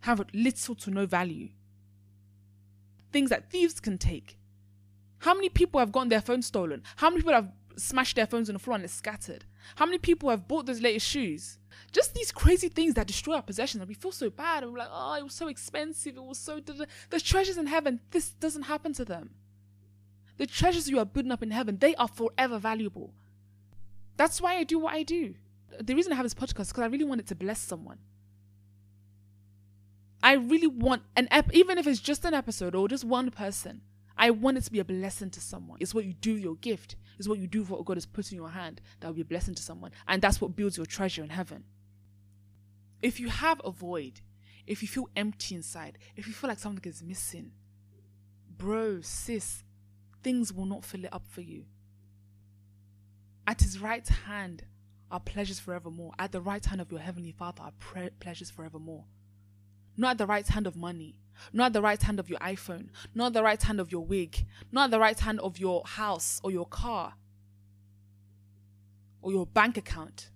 have 0.01 0.25
little 0.33 0.75
to 0.75 0.89
no 0.89 1.05
value. 1.05 1.49
Things 3.11 3.29
that 3.29 3.51
thieves 3.51 3.79
can 3.79 3.97
take. 3.97 4.37
How 5.19 5.33
many 5.33 5.49
people 5.49 5.79
have 5.79 5.91
gotten 5.91 6.09
their 6.09 6.21
phone 6.21 6.41
stolen? 6.41 6.81
How 6.95 7.09
many 7.09 7.21
people 7.21 7.33
have 7.33 7.51
smashed 7.75 8.15
their 8.15 8.25
phones 8.25 8.49
on 8.49 8.53
the 8.53 8.59
floor 8.59 8.75
and 8.75 8.83
it's 8.83 8.93
scattered? 8.93 9.45
How 9.75 9.85
many 9.85 9.97
people 9.97 10.29
have 10.29 10.47
bought 10.47 10.65
those 10.65 10.81
latest 10.81 11.07
shoes? 11.07 11.59
Just 11.91 12.13
these 12.13 12.31
crazy 12.31 12.69
things 12.69 12.95
that 12.95 13.07
destroy 13.07 13.35
our 13.35 13.41
possessions 13.41 13.81
and 13.81 13.89
we 13.89 13.93
feel 13.93 14.11
so 14.11 14.29
bad 14.29 14.63
and 14.63 14.71
we're 14.71 14.79
like, 14.79 14.89
oh, 14.91 15.13
it 15.13 15.23
was 15.23 15.33
so 15.33 15.47
expensive. 15.47 16.15
It 16.15 16.23
was 16.23 16.39
so. 16.39 16.59
There's 17.09 17.23
treasures 17.23 17.57
in 17.57 17.67
heaven. 17.67 17.99
This 18.11 18.31
doesn't 18.31 18.63
happen 18.63 18.93
to 18.93 19.05
them. 19.05 19.31
The 20.37 20.47
treasures 20.47 20.89
you 20.89 20.97
are 20.97 21.05
building 21.05 21.31
up 21.31 21.43
in 21.43 21.51
heaven, 21.51 21.77
they 21.77 21.93
are 21.95 22.07
forever 22.07 22.57
valuable. 22.57 23.13
That's 24.17 24.41
why 24.41 24.55
I 24.55 24.63
do 24.63 24.79
what 24.79 24.93
I 24.93 25.03
do. 25.03 25.35
The 25.79 25.95
reason 25.95 26.11
I 26.11 26.15
have 26.15 26.25
this 26.25 26.33
podcast 26.33 26.61
is 26.61 26.67
because 26.69 26.83
I 26.83 26.87
really 26.87 27.05
want 27.05 27.21
it 27.21 27.27
to 27.27 27.35
bless 27.35 27.59
someone. 27.59 27.97
I 30.23 30.33
really 30.33 30.67
want 30.67 31.03
an 31.15 31.27
ep, 31.31 31.53
even 31.53 31.77
if 31.77 31.87
it's 31.87 31.99
just 31.99 32.25
an 32.25 32.33
episode 32.33 32.75
or 32.75 32.87
just 32.87 33.03
one 33.03 33.31
person. 33.31 33.81
I 34.17 34.29
want 34.29 34.57
it 34.57 34.63
to 34.65 34.71
be 34.71 34.79
a 34.79 34.85
blessing 34.85 35.31
to 35.31 35.41
someone. 35.41 35.77
It's 35.79 35.95
what 35.95 36.05
you 36.05 36.13
do, 36.13 36.35
your 36.35 36.55
gift. 36.55 36.95
It's 37.17 37.27
what 37.27 37.39
you 37.39 37.47
do 37.47 37.63
for 37.63 37.77
what 37.77 37.85
God 37.85 37.97
has 37.97 38.05
put 38.05 38.31
in 38.31 38.37
your 38.37 38.49
hand 38.49 38.81
that 38.99 39.07
will 39.07 39.15
be 39.15 39.21
a 39.21 39.25
blessing 39.25 39.55
to 39.55 39.63
someone. 39.63 39.91
And 40.07 40.21
that's 40.21 40.39
what 40.39 40.55
builds 40.55 40.77
your 40.77 40.85
treasure 40.85 41.23
in 41.23 41.29
heaven. 41.29 41.63
If 43.01 43.19
you 43.19 43.29
have 43.29 43.59
a 43.65 43.71
void, 43.71 44.21
if 44.67 44.83
you 44.83 44.87
feel 44.87 45.09
empty 45.15 45.55
inside, 45.55 45.97
if 46.15 46.27
you 46.27 46.33
feel 46.33 46.49
like 46.49 46.59
something 46.59 46.87
is 46.87 47.01
missing, 47.01 47.51
bro, 48.57 49.01
sis, 49.01 49.63
things 50.21 50.53
will 50.53 50.67
not 50.67 50.85
fill 50.85 51.05
it 51.05 51.13
up 51.13 51.25
for 51.27 51.41
you. 51.41 51.65
At 53.47 53.61
his 53.61 53.79
right 53.79 54.07
hand 54.07 54.65
are 55.11 55.19
pleasures 55.19 55.59
forevermore. 55.59 56.13
At 56.17 56.31
the 56.31 56.41
right 56.41 56.65
hand 56.65 56.81
of 56.81 56.91
your 56.91 57.01
heavenly 57.01 57.31
Father 57.31 57.61
are 57.61 57.73
pre- 57.79 58.09
pleasures 58.19 58.49
forevermore. 58.49 59.05
Not 59.97 60.11
at 60.11 60.17
the 60.19 60.25
right 60.25 60.47
hand 60.47 60.65
of 60.65 60.75
money, 60.75 61.17
not 61.51 61.67
at 61.67 61.73
the 61.73 61.81
right 61.81 62.01
hand 62.01 62.19
of 62.19 62.29
your 62.29 62.39
iPhone, 62.39 62.87
not 63.13 63.27
at 63.27 63.33
the 63.33 63.43
right 63.43 63.61
hand 63.61 63.79
of 63.79 63.91
your 63.91 64.05
wig, 64.05 64.45
not 64.71 64.85
at 64.85 64.91
the 64.91 64.99
right 64.99 65.19
hand 65.19 65.39
of 65.41 65.59
your 65.59 65.83
house 65.85 66.39
or 66.43 66.51
your 66.51 66.65
car 66.65 67.15
or 69.21 69.31
your 69.31 69.45
bank 69.45 69.77
account. 69.77 70.29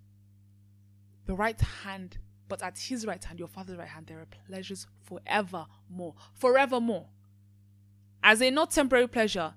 The 1.24 1.34
right 1.34 1.60
hand, 1.60 2.18
but 2.48 2.62
at 2.62 2.78
his 2.78 3.06
right 3.06 3.22
hand, 3.22 3.38
your 3.38 3.48
father's 3.48 3.78
right 3.78 3.88
hand, 3.88 4.06
there 4.06 4.20
are 4.20 4.28
pleasures 4.46 4.86
forevermore. 5.02 6.14
Forevermore. 6.34 7.08
As 8.22 8.40
a 8.42 8.50
not 8.50 8.70
temporary 8.70 9.08
pleasure, 9.08 9.54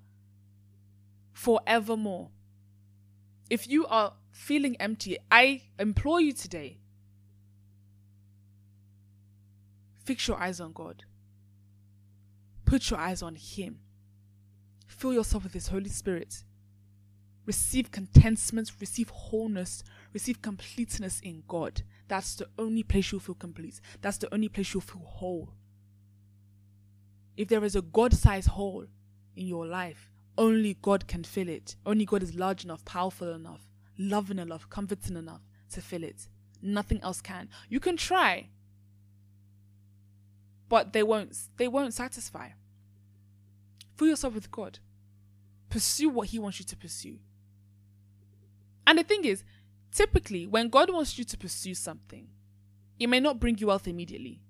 forevermore. 1.33 2.29
If 3.49 3.67
you 3.67 3.85
are 3.88 4.13
feeling 4.39 4.75
empty, 4.77 5.17
I 5.29 5.63
implore 5.77 6.22
you 6.22 6.34
today 6.34 6.79
fix 10.10 10.27
your 10.27 10.38
eyes 10.38 10.60
on 10.60 10.72
God. 10.72 11.03
Put 12.65 12.89
your 12.89 13.00
eyes 13.00 13.22
on 13.22 13.36
Him. 13.36 13.77
Fill 14.88 15.13
yourself 15.13 15.43
with 15.43 15.53
His 15.53 15.67
Holy 15.67 15.89
Spirit. 15.89 16.46
Receive 17.46 17.91
contentment, 17.91 18.72
receive 18.79 19.10
wholeness, 19.10 19.84
receive 20.12 20.41
completeness 20.41 21.19
in 21.19 21.43
God. 21.48 21.84
That's 22.08 22.34
the 22.34 22.48
only 22.58 22.81
place 22.81 23.12
you'll 23.12 23.22
feel 23.22 23.36
complete. 23.36 23.79
That's 24.01 24.17
the 24.17 24.34
only 24.34 24.50
place 24.50 24.74
you'll 24.74 24.81
feel 24.81 25.03
whole. 25.05 25.53
If 27.38 27.48
there 27.50 27.63
is 27.63 27.75
a 27.75 27.84
God 27.84 28.13
sized 28.13 28.48
hole 28.48 28.88
in 29.36 29.46
your 29.46 29.67
life, 29.67 30.10
only 30.39 30.75
God 30.81 31.08
can 31.08 31.24
fill 31.24 31.50
it. 31.50 31.75
Only 31.86 32.05
God 32.05 32.24
is 32.24 32.34
large 32.34 32.63
enough, 32.63 32.84
powerful 32.84 33.31
enough, 33.31 33.68
loving 34.00 34.39
enough, 34.39 34.68
comforting 34.70 35.18
enough 35.18 35.41
to 35.74 35.82
fill 35.82 36.03
it. 36.03 36.27
Nothing 36.62 37.00
else 37.03 37.22
can. 37.22 37.50
You 37.70 37.79
can 37.79 37.98
try, 37.98 38.48
but 40.68 40.94
they 40.94 41.03
won't 41.03 41.38
they 41.58 41.68
won't 41.68 41.94
satisfy. 41.94 42.50
Fill 43.96 44.08
yourself 44.08 44.34
with 44.34 44.50
God. 44.50 44.79
Pursue 45.70 46.10
what 46.10 46.29
He 46.29 46.39
wants 46.39 46.60
you 46.60 46.65
to 46.65 46.77
pursue. 46.77 47.20
And 48.88 48.98
the 48.98 49.03
thing 49.03 49.25
is, 49.25 49.44
typically, 49.91 50.48
when 50.48 50.70
God 50.70 50.91
wants 50.91 51.18
you 51.20 51.24
to 51.25 51.38
pursue 51.38 51.75
something, 51.75 52.27
it 52.98 53.08
may 53.08 53.20
not 53.20 53.39
bring 53.39 53.58
you 53.58 53.68
wealth 53.68 53.88
immediately, 53.88 54.41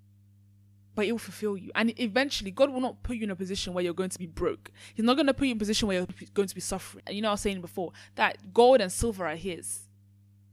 but 0.99 1.07
it 1.07 1.13
will 1.13 1.17
fulfill 1.19 1.55
you. 1.55 1.71
And 1.75 1.97
eventually, 1.97 2.51
God 2.51 2.73
will 2.73 2.81
not 2.81 3.03
put 3.03 3.15
you 3.15 3.23
in 3.23 3.31
a 3.31 3.35
position 3.37 3.73
where 3.73 3.81
you're 3.81 3.93
going 3.93 4.09
to 4.09 4.19
be 4.19 4.25
broke. 4.25 4.69
He's 4.93 5.05
not 5.05 5.15
going 5.15 5.27
to 5.27 5.33
put 5.33 5.45
you 5.47 5.51
in 5.51 5.57
a 5.57 5.59
position 5.59 5.87
where 5.87 5.99
you're 5.99 6.07
going 6.33 6.49
to 6.49 6.53
be 6.53 6.59
suffering. 6.59 7.03
And 7.07 7.15
you 7.15 7.21
know, 7.21 7.29
I 7.29 7.31
was 7.31 7.39
saying 7.39 7.61
before 7.61 7.93
that 8.15 8.53
gold 8.53 8.81
and 8.81 8.91
silver 8.91 9.25
are 9.25 9.37
His. 9.37 9.87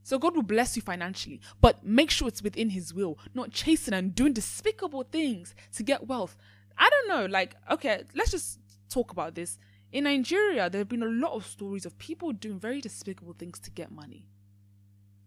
So 0.05 0.21
God 0.21 0.37
will 0.37 0.45
bless 0.45 0.77
you 0.77 0.83
financially, 0.83 1.41
but 1.61 1.85
make 1.85 2.13
sure 2.13 2.29
it's 2.29 2.45
within 2.45 2.71
His 2.71 2.95
will, 2.95 3.19
not 3.35 3.51
chasing 3.51 3.93
and 3.93 4.15
doing 4.15 4.35
despicable 4.35 5.03
things 5.03 5.53
to 5.75 5.83
get 5.83 6.07
wealth. 6.07 6.37
I 6.79 6.89
don't 6.89 7.09
know, 7.09 7.27
like, 7.27 7.57
okay, 7.69 8.05
let's 8.15 8.31
just 8.31 8.61
talk 8.89 9.11
about 9.11 9.35
this. 9.35 9.59
In 9.91 10.05
Nigeria, 10.05 10.71
there 10.71 10.79
have 10.79 10.89
been 10.89 11.03
a 11.03 11.07
lot 11.07 11.33
of 11.33 11.45
stories 11.45 11.85
of 11.85 11.99
people 11.99 12.31
doing 12.31 12.61
very 12.61 12.81
despicable 12.81 13.35
things 13.37 13.59
to 13.59 13.71
get 13.73 13.91
money 13.91 14.29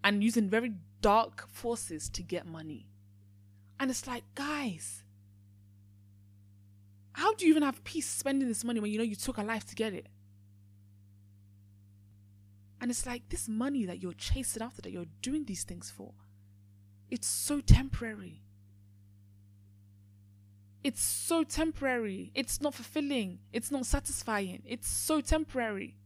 and 0.02 0.24
using 0.24 0.50
very 0.50 0.76
dark 1.02 1.50
forces 1.50 2.08
to 2.08 2.24
get 2.24 2.46
money. 2.46 2.88
And 3.80 3.90
it's 3.90 4.08
like, 4.08 4.24
guys, 4.36 5.04
how 7.20 7.34
do 7.34 7.46
you 7.46 7.52
even 7.52 7.64
have 7.64 7.84
peace 7.84 8.08
spending 8.08 8.48
this 8.48 8.64
money 8.64 8.80
when 8.80 8.92
you 8.92 8.98
know 8.98 9.04
you 9.04 9.16
took 9.16 9.38
a 9.38 9.44
life 9.44 9.66
to 9.66 9.76
get 9.76 9.94
it? 9.94 10.08
And 12.82 12.90
it's 12.90 13.06
like 13.06 13.28
this 13.28 13.50
money 13.50 13.86
that 13.86 14.02
you're 14.02 14.14
chasing 14.14 14.64
after, 14.64 14.82
that 14.82 14.92
you're 14.92 15.12
doing 15.22 15.44
these 15.44 15.64
things 15.64 15.92
for, 15.92 16.14
it's 17.12 17.28
so 17.28 17.60
temporary. 17.60 18.42
It's 20.82 21.02
so 21.02 21.44
temporary. 21.44 22.32
It's 22.34 22.62
not 22.62 22.74
fulfilling. 22.74 23.40
It's 23.52 23.70
not 23.70 23.86
satisfying. 23.86 24.64
It's 24.66 24.88
so 24.88 25.20
temporary. 25.20 25.98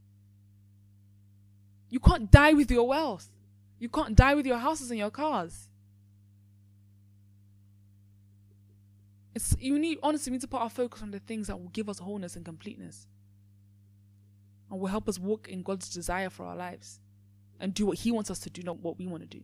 You 1.89 1.99
can't 1.99 2.31
die 2.31 2.53
with 2.53 2.71
your 2.71 2.87
wealth. 2.87 3.29
You 3.77 3.87
can't 3.87 4.15
die 4.15 4.33
with 4.33 4.47
your 4.47 4.57
houses 4.57 4.89
and 4.89 4.97
your 4.97 5.11
cars. 5.11 5.69
It's 9.35 9.55
you 9.59 9.79
need 9.79 9.97
honestly 10.03 10.31
we 10.31 10.35
need 10.35 10.41
to 10.41 10.47
put 10.47 10.61
our 10.61 10.69
focus 10.69 11.01
on 11.01 11.11
the 11.11 11.19
things 11.19 11.47
that 11.47 11.59
will 11.59 11.69
give 11.69 11.89
us 11.89 11.99
wholeness 11.99 12.35
and 12.35 12.45
completeness. 12.45 13.07
And 14.69 14.79
will 14.79 14.87
help 14.87 15.07
us 15.07 15.19
walk 15.19 15.47
in 15.47 15.63
God's 15.63 15.89
desire 15.89 16.29
for 16.29 16.45
our 16.45 16.55
lives. 16.55 16.99
And 17.59 17.73
do 17.73 17.85
what 17.85 17.99
He 17.99 18.11
wants 18.11 18.29
us 18.29 18.39
to 18.39 18.49
do, 18.49 18.61
not 18.61 18.79
what 18.79 18.97
we 18.97 19.07
want 19.07 19.23
to 19.23 19.37
do. 19.37 19.43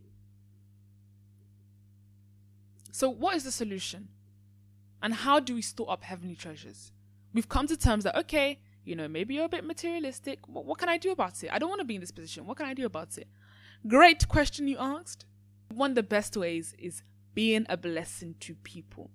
So 2.92 3.10
what 3.10 3.36
is 3.36 3.44
the 3.44 3.52
solution? 3.52 4.10
And 5.02 5.14
how 5.14 5.40
do 5.40 5.56
we 5.56 5.62
store 5.62 5.90
up 5.92 6.04
heavenly 6.04 6.36
treasures? 6.36 6.92
We've 7.34 7.48
come 7.48 7.68
to 7.68 7.78
terms 7.78 8.04
that 8.04 8.18
okay, 8.18 8.60
you 8.84 8.96
know, 8.96 9.08
maybe 9.08 9.36
you're 9.36 9.46
a 9.46 9.50
bit 9.50 9.64
materialistic. 9.64 10.40
What, 10.48 10.66
what 10.66 10.80
can 10.80 10.90
I 10.90 10.98
do 10.98 11.12
about 11.12 11.44
it? 11.44 11.50
I 11.54 11.60
don't 11.60 11.70
want 11.70 11.80
to 11.80 11.86
be 11.86 11.96
in 11.96 12.02
this 12.02 12.12
position. 12.12 12.46
What 12.46 12.58
can 12.58 12.66
I 12.66 12.74
do 12.74 12.86
about 12.86 13.18
it? 13.18 13.28
Great 13.88 14.28
question 14.28 14.68
you 14.68 14.78
asked. 14.80 15.26
One 15.74 15.92
of 15.92 15.96
the 15.96 16.04
best 16.04 16.36
ways 16.36 16.74
is 16.78 17.04
being 17.34 17.66
a 17.70 17.78
blessing 17.78 18.36
to 18.42 18.56
people. 18.56 19.12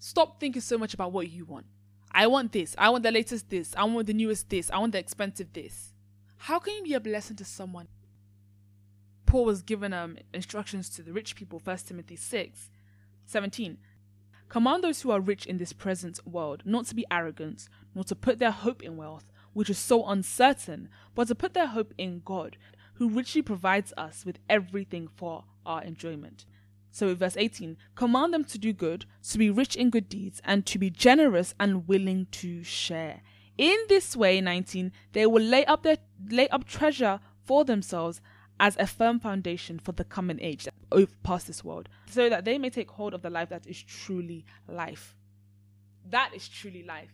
Stop 0.00 0.40
thinking 0.40 0.62
so 0.62 0.78
much 0.78 0.94
about 0.94 1.12
what 1.12 1.30
you 1.30 1.44
want. 1.44 1.66
I 2.10 2.26
want 2.26 2.52
this. 2.52 2.74
I 2.78 2.88
want 2.88 3.02
the 3.02 3.12
latest 3.12 3.50
this. 3.50 3.74
I 3.76 3.84
want 3.84 4.06
the 4.06 4.14
newest 4.14 4.48
this. 4.48 4.70
I 4.70 4.78
want 4.78 4.92
the 4.92 4.98
expensive 4.98 5.52
this. 5.52 5.92
How 6.38 6.58
can 6.58 6.74
you 6.74 6.82
be 6.82 6.94
a 6.94 7.00
blessing 7.00 7.36
to 7.36 7.44
someone? 7.44 7.86
Paul 9.26 9.44
was 9.44 9.60
given 9.60 9.92
um, 9.92 10.16
instructions 10.32 10.88
to 10.90 11.02
the 11.02 11.12
rich 11.12 11.36
people, 11.36 11.60
1 11.62 11.76
Timothy 11.86 12.16
6 12.16 12.70
17. 13.26 13.76
Command 14.48 14.82
those 14.82 15.02
who 15.02 15.10
are 15.10 15.20
rich 15.20 15.44
in 15.44 15.58
this 15.58 15.74
present 15.74 16.18
world 16.26 16.62
not 16.64 16.86
to 16.86 16.94
be 16.94 17.04
arrogant, 17.10 17.68
nor 17.94 18.02
to 18.04 18.16
put 18.16 18.38
their 18.38 18.50
hope 18.50 18.82
in 18.82 18.96
wealth, 18.96 19.30
which 19.52 19.68
is 19.68 19.78
so 19.78 20.06
uncertain, 20.06 20.88
but 21.14 21.28
to 21.28 21.34
put 21.34 21.52
their 21.52 21.68
hope 21.68 21.92
in 21.98 22.22
God, 22.24 22.56
who 22.94 23.10
richly 23.10 23.42
provides 23.42 23.92
us 23.98 24.24
with 24.24 24.38
everything 24.48 25.08
for 25.14 25.44
our 25.66 25.82
enjoyment. 25.82 26.46
So, 26.90 27.14
verse 27.14 27.36
18, 27.36 27.76
command 27.94 28.34
them 28.34 28.44
to 28.44 28.58
do 28.58 28.72
good, 28.72 29.06
to 29.28 29.38
be 29.38 29.50
rich 29.50 29.76
in 29.76 29.90
good 29.90 30.08
deeds, 30.08 30.40
and 30.44 30.66
to 30.66 30.78
be 30.78 30.90
generous 30.90 31.54
and 31.58 31.86
willing 31.86 32.26
to 32.32 32.64
share. 32.64 33.22
In 33.56 33.76
this 33.88 34.16
way, 34.16 34.40
19, 34.40 34.90
they 35.12 35.26
will 35.26 35.42
lay 35.42 35.64
up 35.66 35.82
their 35.82 35.98
lay 36.28 36.48
up 36.48 36.64
treasure 36.64 37.20
for 37.44 37.64
themselves 37.64 38.20
as 38.58 38.76
a 38.78 38.86
firm 38.86 39.20
foundation 39.20 39.78
for 39.78 39.92
the 39.92 40.04
coming 40.04 40.38
age 40.40 40.68
past 41.22 41.46
this 41.46 41.64
world, 41.64 41.88
so 42.06 42.28
that 42.28 42.44
they 42.44 42.58
may 42.58 42.70
take 42.70 42.90
hold 42.90 43.14
of 43.14 43.22
the 43.22 43.30
life 43.30 43.48
that 43.48 43.66
is 43.66 43.82
truly 43.82 44.44
life. 44.68 45.14
That 46.08 46.32
is 46.34 46.48
truly 46.48 46.82
life. 46.82 47.12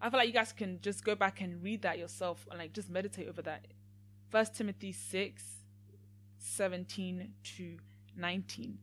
I 0.00 0.10
feel 0.10 0.18
like 0.18 0.28
you 0.28 0.34
guys 0.34 0.52
can 0.52 0.80
just 0.80 1.04
go 1.04 1.14
back 1.14 1.40
and 1.40 1.62
read 1.62 1.82
that 1.82 1.98
yourself 1.98 2.46
and 2.50 2.58
like 2.58 2.72
just 2.72 2.90
meditate 2.90 3.28
over 3.28 3.42
that. 3.42 3.66
First 4.30 4.54
Timothy 4.54 4.92
6, 4.92 5.42
17 6.38 7.32
to 7.56 7.76
19. 8.16 8.78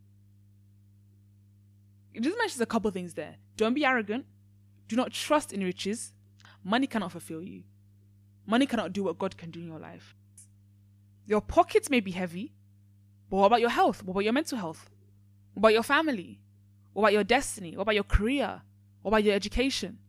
It 2.13 2.22
just 2.22 2.38
mentions 2.38 2.62
a 2.62 2.65
couple 2.65 2.91
things 2.91 3.13
there. 3.13 3.36
Don't 3.58 3.74
be 3.74 3.86
arrogant. 3.86 4.26
Do 4.88 4.96
not 4.96 5.12
trust 5.12 5.54
in 5.54 5.63
riches. 5.63 6.13
Money 6.63 6.88
cannot 6.88 7.12
fulfill 7.12 7.41
you. 7.41 7.63
Money 8.46 8.65
cannot 8.65 8.94
do 8.94 9.04
what 9.04 9.17
God 9.17 9.38
can 9.38 9.52
do 9.52 9.60
in 9.60 9.67
your 9.67 9.80
life. 9.80 10.15
Your 11.26 11.41
pockets 11.41 11.89
may 11.89 12.00
be 12.00 12.12
heavy, 12.12 12.54
but 13.30 13.38
what 13.38 13.46
about 13.46 13.62
your 13.62 13.70
health? 13.70 14.04
What 14.04 14.12
about 14.12 14.24
your 14.24 14.34
mental 14.34 14.58
health? 14.58 14.89
What 15.54 15.62
about 15.62 15.74
your 15.74 15.84
family? 15.84 16.41
What 16.94 17.04
about 17.04 17.13
your 17.13 17.24
destiny? 17.24 17.78
What 17.78 17.84
about 17.84 17.96
your 17.96 18.04
career? 18.04 18.62
What 19.02 19.10
about 19.10 19.24
your 19.24 19.36
education? 19.36 20.00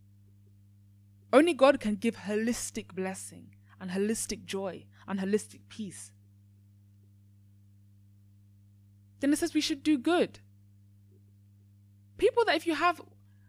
Only 1.31 1.53
God 1.53 1.79
can 1.79 1.95
give 1.95 2.17
holistic 2.17 2.93
blessing 2.93 3.55
and 3.79 3.91
holistic 3.91 4.45
joy 4.45 4.85
and 5.07 5.19
holistic 5.19 5.61
peace. 5.69 6.11
Then 9.23 9.31
it 9.31 9.39
says 9.39 9.53
we 9.53 9.61
should 9.61 9.83
do 9.83 9.97
good. 9.97 10.39
People 12.17 12.43
that 12.43 12.57
if 12.57 12.67
you 12.67 12.75
have, 12.75 12.99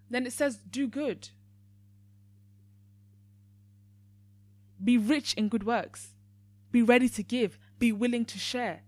then 0.09 0.25
it 0.25 0.33
says 0.33 0.59
do 0.71 0.87
good. 0.87 1.31
Be 4.85 4.97
rich 4.97 5.35
in 5.35 5.49
good 5.49 5.65
works. 5.65 6.15
Be 6.71 6.81
ready 6.81 7.09
to 7.09 7.25
give. 7.25 7.59
Be 7.81 7.91
willing 7.91 8.25
to 8.27 8.39
share. 8.39 8.83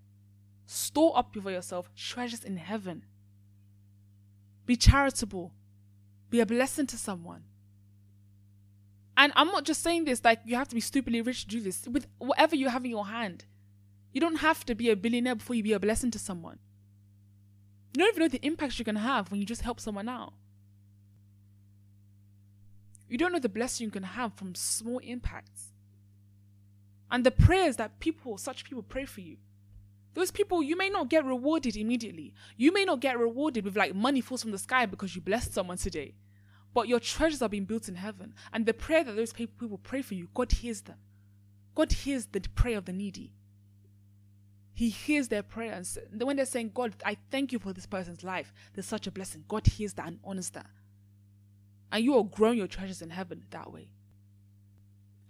Store 0.66 1.18
up 1.18 1.34
for 1.34 1.50
yourself 1.50 1.90
treasures 1.96 2.44
in 2.44 2.56
heaven. 2.56 3.04
Be 4.64 4.76
charitable. 4.76 5.52
Be 6.30 6.38
a 6.38 6.46
blessing 6.46 6.86
to 6.86 6.96
someone. 6.96 7.42
And 9.16 9.32
I'm 9.34 9.48
not 9.48 9.64
just 9.64 9.82
saying 9.82 10.04
this 10.04 10.22
like 10.22 10.38
you 10.44 10.54
have 10.54 10.68
to 10.68 10.76
be 10.76 10.80
stupidly 10.80 11.20
rich 11.20 11.40
to 11.40 11.48
do 11.48 11.60
this. 11.60 11.88
With 11.88 12.06
whatever 12.18 12.54
you 12.54 12.68
have 12.68 12.84
in 12.84 12.92
your 12.92 13.06
hand, 13.06 13.44
you 14.12 14.20
don't 14.20 14.36
have 14.36 14.64
to 14.66 14.76
be 14.76 14.88
a 14.88 14.94
billionaire 14.94 15.34
before 15.34 15.56
you 15.56 15.64
be 15.64 15.72
a 15.72 15.80
blessing 15.80 16.12
to 16.12 16.20
someone. 16.20 16.60
You 17.96 18.00
don't 18.00 18.10
even 18.10 18.24
know 18.24 18.28
the 18.28 18.46
impact 18.46 18.78
you're 18.78 18.84
going 18.84 18.96
to 18.96 19.00
have 19.00 19.30
when 19.30 19.40
you 19.40 19.46
just 19.46 19.62
help 19.62 19.80
someone 19.80 20.06
out. 20.06 20.34
You 23.08 23.16
don't 23.16 23.32
know 23.32 23.38
the 23.38 23.48
blessing 23.48 23.86
you 23.86 23.90
can 23.90 24.02
have 24.02 24.34
from 24.34 24.54
small 24.54 24.98
impacts. 24.98 25.72
And 27.10 27.24
the 27.24 27.30
prayers 27.30 27.76
that 27.76 27.98
people, 27.98 28.36
such 28.36 28.64
people, 28.64 28.82
pray 28.82 29.06
for 29.06 29.22
you. 29.22 29.38
Those 30.12 30.30
people, 30.30 30.62
you 30.62 30.76
may 30.76 30.90
not 30.90 31.08
get 31.08 31.24
rewarded 31.24 31.74
immediately. 31.74 32.34
You 32.58 32.70
may 32.70 32.84
not 32.84 33.00
get 33.00 33.18
rewarded 33.18 33.64
with 33.64 33.78
like 33.78 33.94
money 33.94 34.20
falls 34.20 34.42
from 34.42 34.50
the 34.50 34.58
sky 34.58 34.84
because 34.84 35.16
you 35.16 35.22
blessed 35.22 35.54
someone 35.54 35.78
today. 35.78 36.16
But 36.74 36.88
your 36.88 37.00
treasures 37.00 37.40
are 37.40 37.48
being 37.48 37.64
built 37.64 37.88
in 37.88 37.94
heaven. 37.94 38.34
And 38.52 38.66
the 38.66 38.74
prayer 38.74 39.04
that 39.04 39.16
those 39.16 39.32
people 39.32 39.78
pray 39.78 40.02
for 40.02 40.12
you, 40.12 40.28
God 40.34 40.52
hears 40.52 40.82
them. 40.82 40.98
God 41.74 41.92
hears 41.92 42.26
the 42.26 42.40
prayer 42.40 42.76
of 42.76 42.84
the 42.84 42.92
needy. 42.92 43.32
He 44.76 44.90
hears 44.90 45.28
their 45.28 45.42
prayers. 45.42 45.96
When 46.12 46.36
they're 46.36 46.44
saying, 46.44 46.72
God, 46.74 46.94
I 47.02 47.16
thank 47.30 47.50
you 47.50 47.58
for 47.58 47.72
this 47.72 47.86
person's 47.86 48.22
life, 48.22 48.52
there's 48.74 48.84
such 48.84 49.06
a 49.06 49.10
blessing. 49.10 49.42
God 49.48 49.66
hears 49.66 49.94
that 49.94 50.06
and 50.06 50.18
honors 50.22 50.50
that. 50.50 50.66
And 51.90 52.04
you 52.04 52.14
are 52.18 52.22
growing 52.22 52.58
your 52.58 52.66
treasures 52.66 53.00
in 53.00 53.08
heaven 53.08 53.44
that 53.52 53.72
way. 53.72 53.88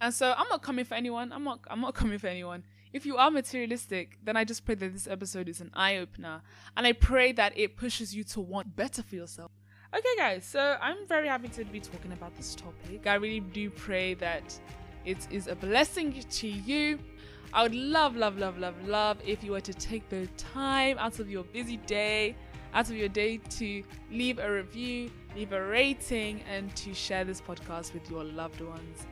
And 0.01 0.13
so 0.13 0.35
I'm 0.37 0.49
not 0.49 0.63
coming 0.63 0.85
for 0.85 0.97
anyone. 0.97 1.33
I'm 1.33 1.45
not 1.45 1.61
I'm 1.71 1.81
not 1.81 1.95
coming 2.01 2.19
for 2.19 2.27
anyone. 2.27 2.65
If 2.93 3.07
you 3.07 3.19
are 3.19 3.31
materialistic, 3.31 4.19
then 4.21 4.37
I 4.37 4.43
just 4.43 4.65
pray 4.65 4.75
that 4.75 4.93
this 4.93 5.07
episode 5.07 5.49
is 5.49 5.61
an 5.61 5.71
eye 5.75 5.99
opener. 5.99 6.43
And 6.77 6.85
I 6.85 6.93
pray 6.93 7.31
that 7.31 7.57
it 7.57 7.77
pushes 7.77 8.17
you 8.17 8.25
to 8.25 8.41
want 8.41 8.75
better 8.75 9.05
for 9.05 9.15
yourself. 9.15 9.53
Okay, 9.97 10.17
guys, 10.19 10.45
so 10.45 10.77
I'm 10.83 11.07
very 11.07 11.29
happy 11.29 11.47
to 11.51 11.65
be 11.65 11.79
talking 11.79 12.11
about 12.11 12.35
this 12.37 12.57
topic. 12.57 13.07
I 13.07 13.15
really 13.15 13.39
do 13.39 13.71
pray 13.71 14.15
that 14.15 14.59
it 15.05 15.29
is 15.31 15.47
a 15.47 15.55
blessing 15.55 16.21
to 16.29 16.49
you. 16.49 16.99
I 17.53 17.63
would 17.63 17.75
love, 17.75 18.17
love, 18.17 18.39
love, 18.39 18.59
love, 18.59 18.75
love 18.87 19.19
if 19.25 19.43
you 19.43 19.53
were 19.53 19.61
to 19.61 19.75
take 19.75 20.09
the 20.09 20.27
time 20.37 20.99
out 20.99 21.19
of 21.19 21.31
your 21.31 21.45
busy 21.45 21.79
day, 21.79 22.37
out 22.75 22.91
of 22.91 22.97
your 22.97 23.09
day 23.09 23.39
to 23.39 23.83
leave 24.11 24.39
a 24.39 24.51
review, 24.51 25.11
leave 25.35 25.53
a 25.53 25.65
rating, 25.65 26.43
and 26.51 26.75
to 26.77 26.93
share 26.93 27.25
this 27.25 27.41
podcast 27.41 27.95
with 27.95 28.11
your 28.11 28.25
loved 28.25 28.61
ones. 28.61 29.07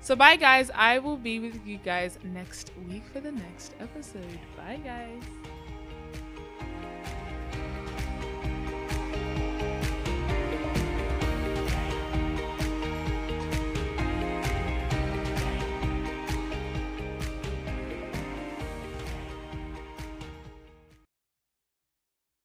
So, 0.00 0.16
bye, 0.16 0.36
guys. 0.36 0.70
I 0.74 0.98
will 0.98 1.16
be 1.16 1.38
with 1.38 1.66
you 1.66 1.78
guys 1.78 2.18
next 2.22 2.72
week 2.88 3.04
for 3.12 3.20
the 3.20 3.32
next 3.32 3.74
episode. 3.80 4.38
Bye, 4.56 4.80
guys. 4.82 5.22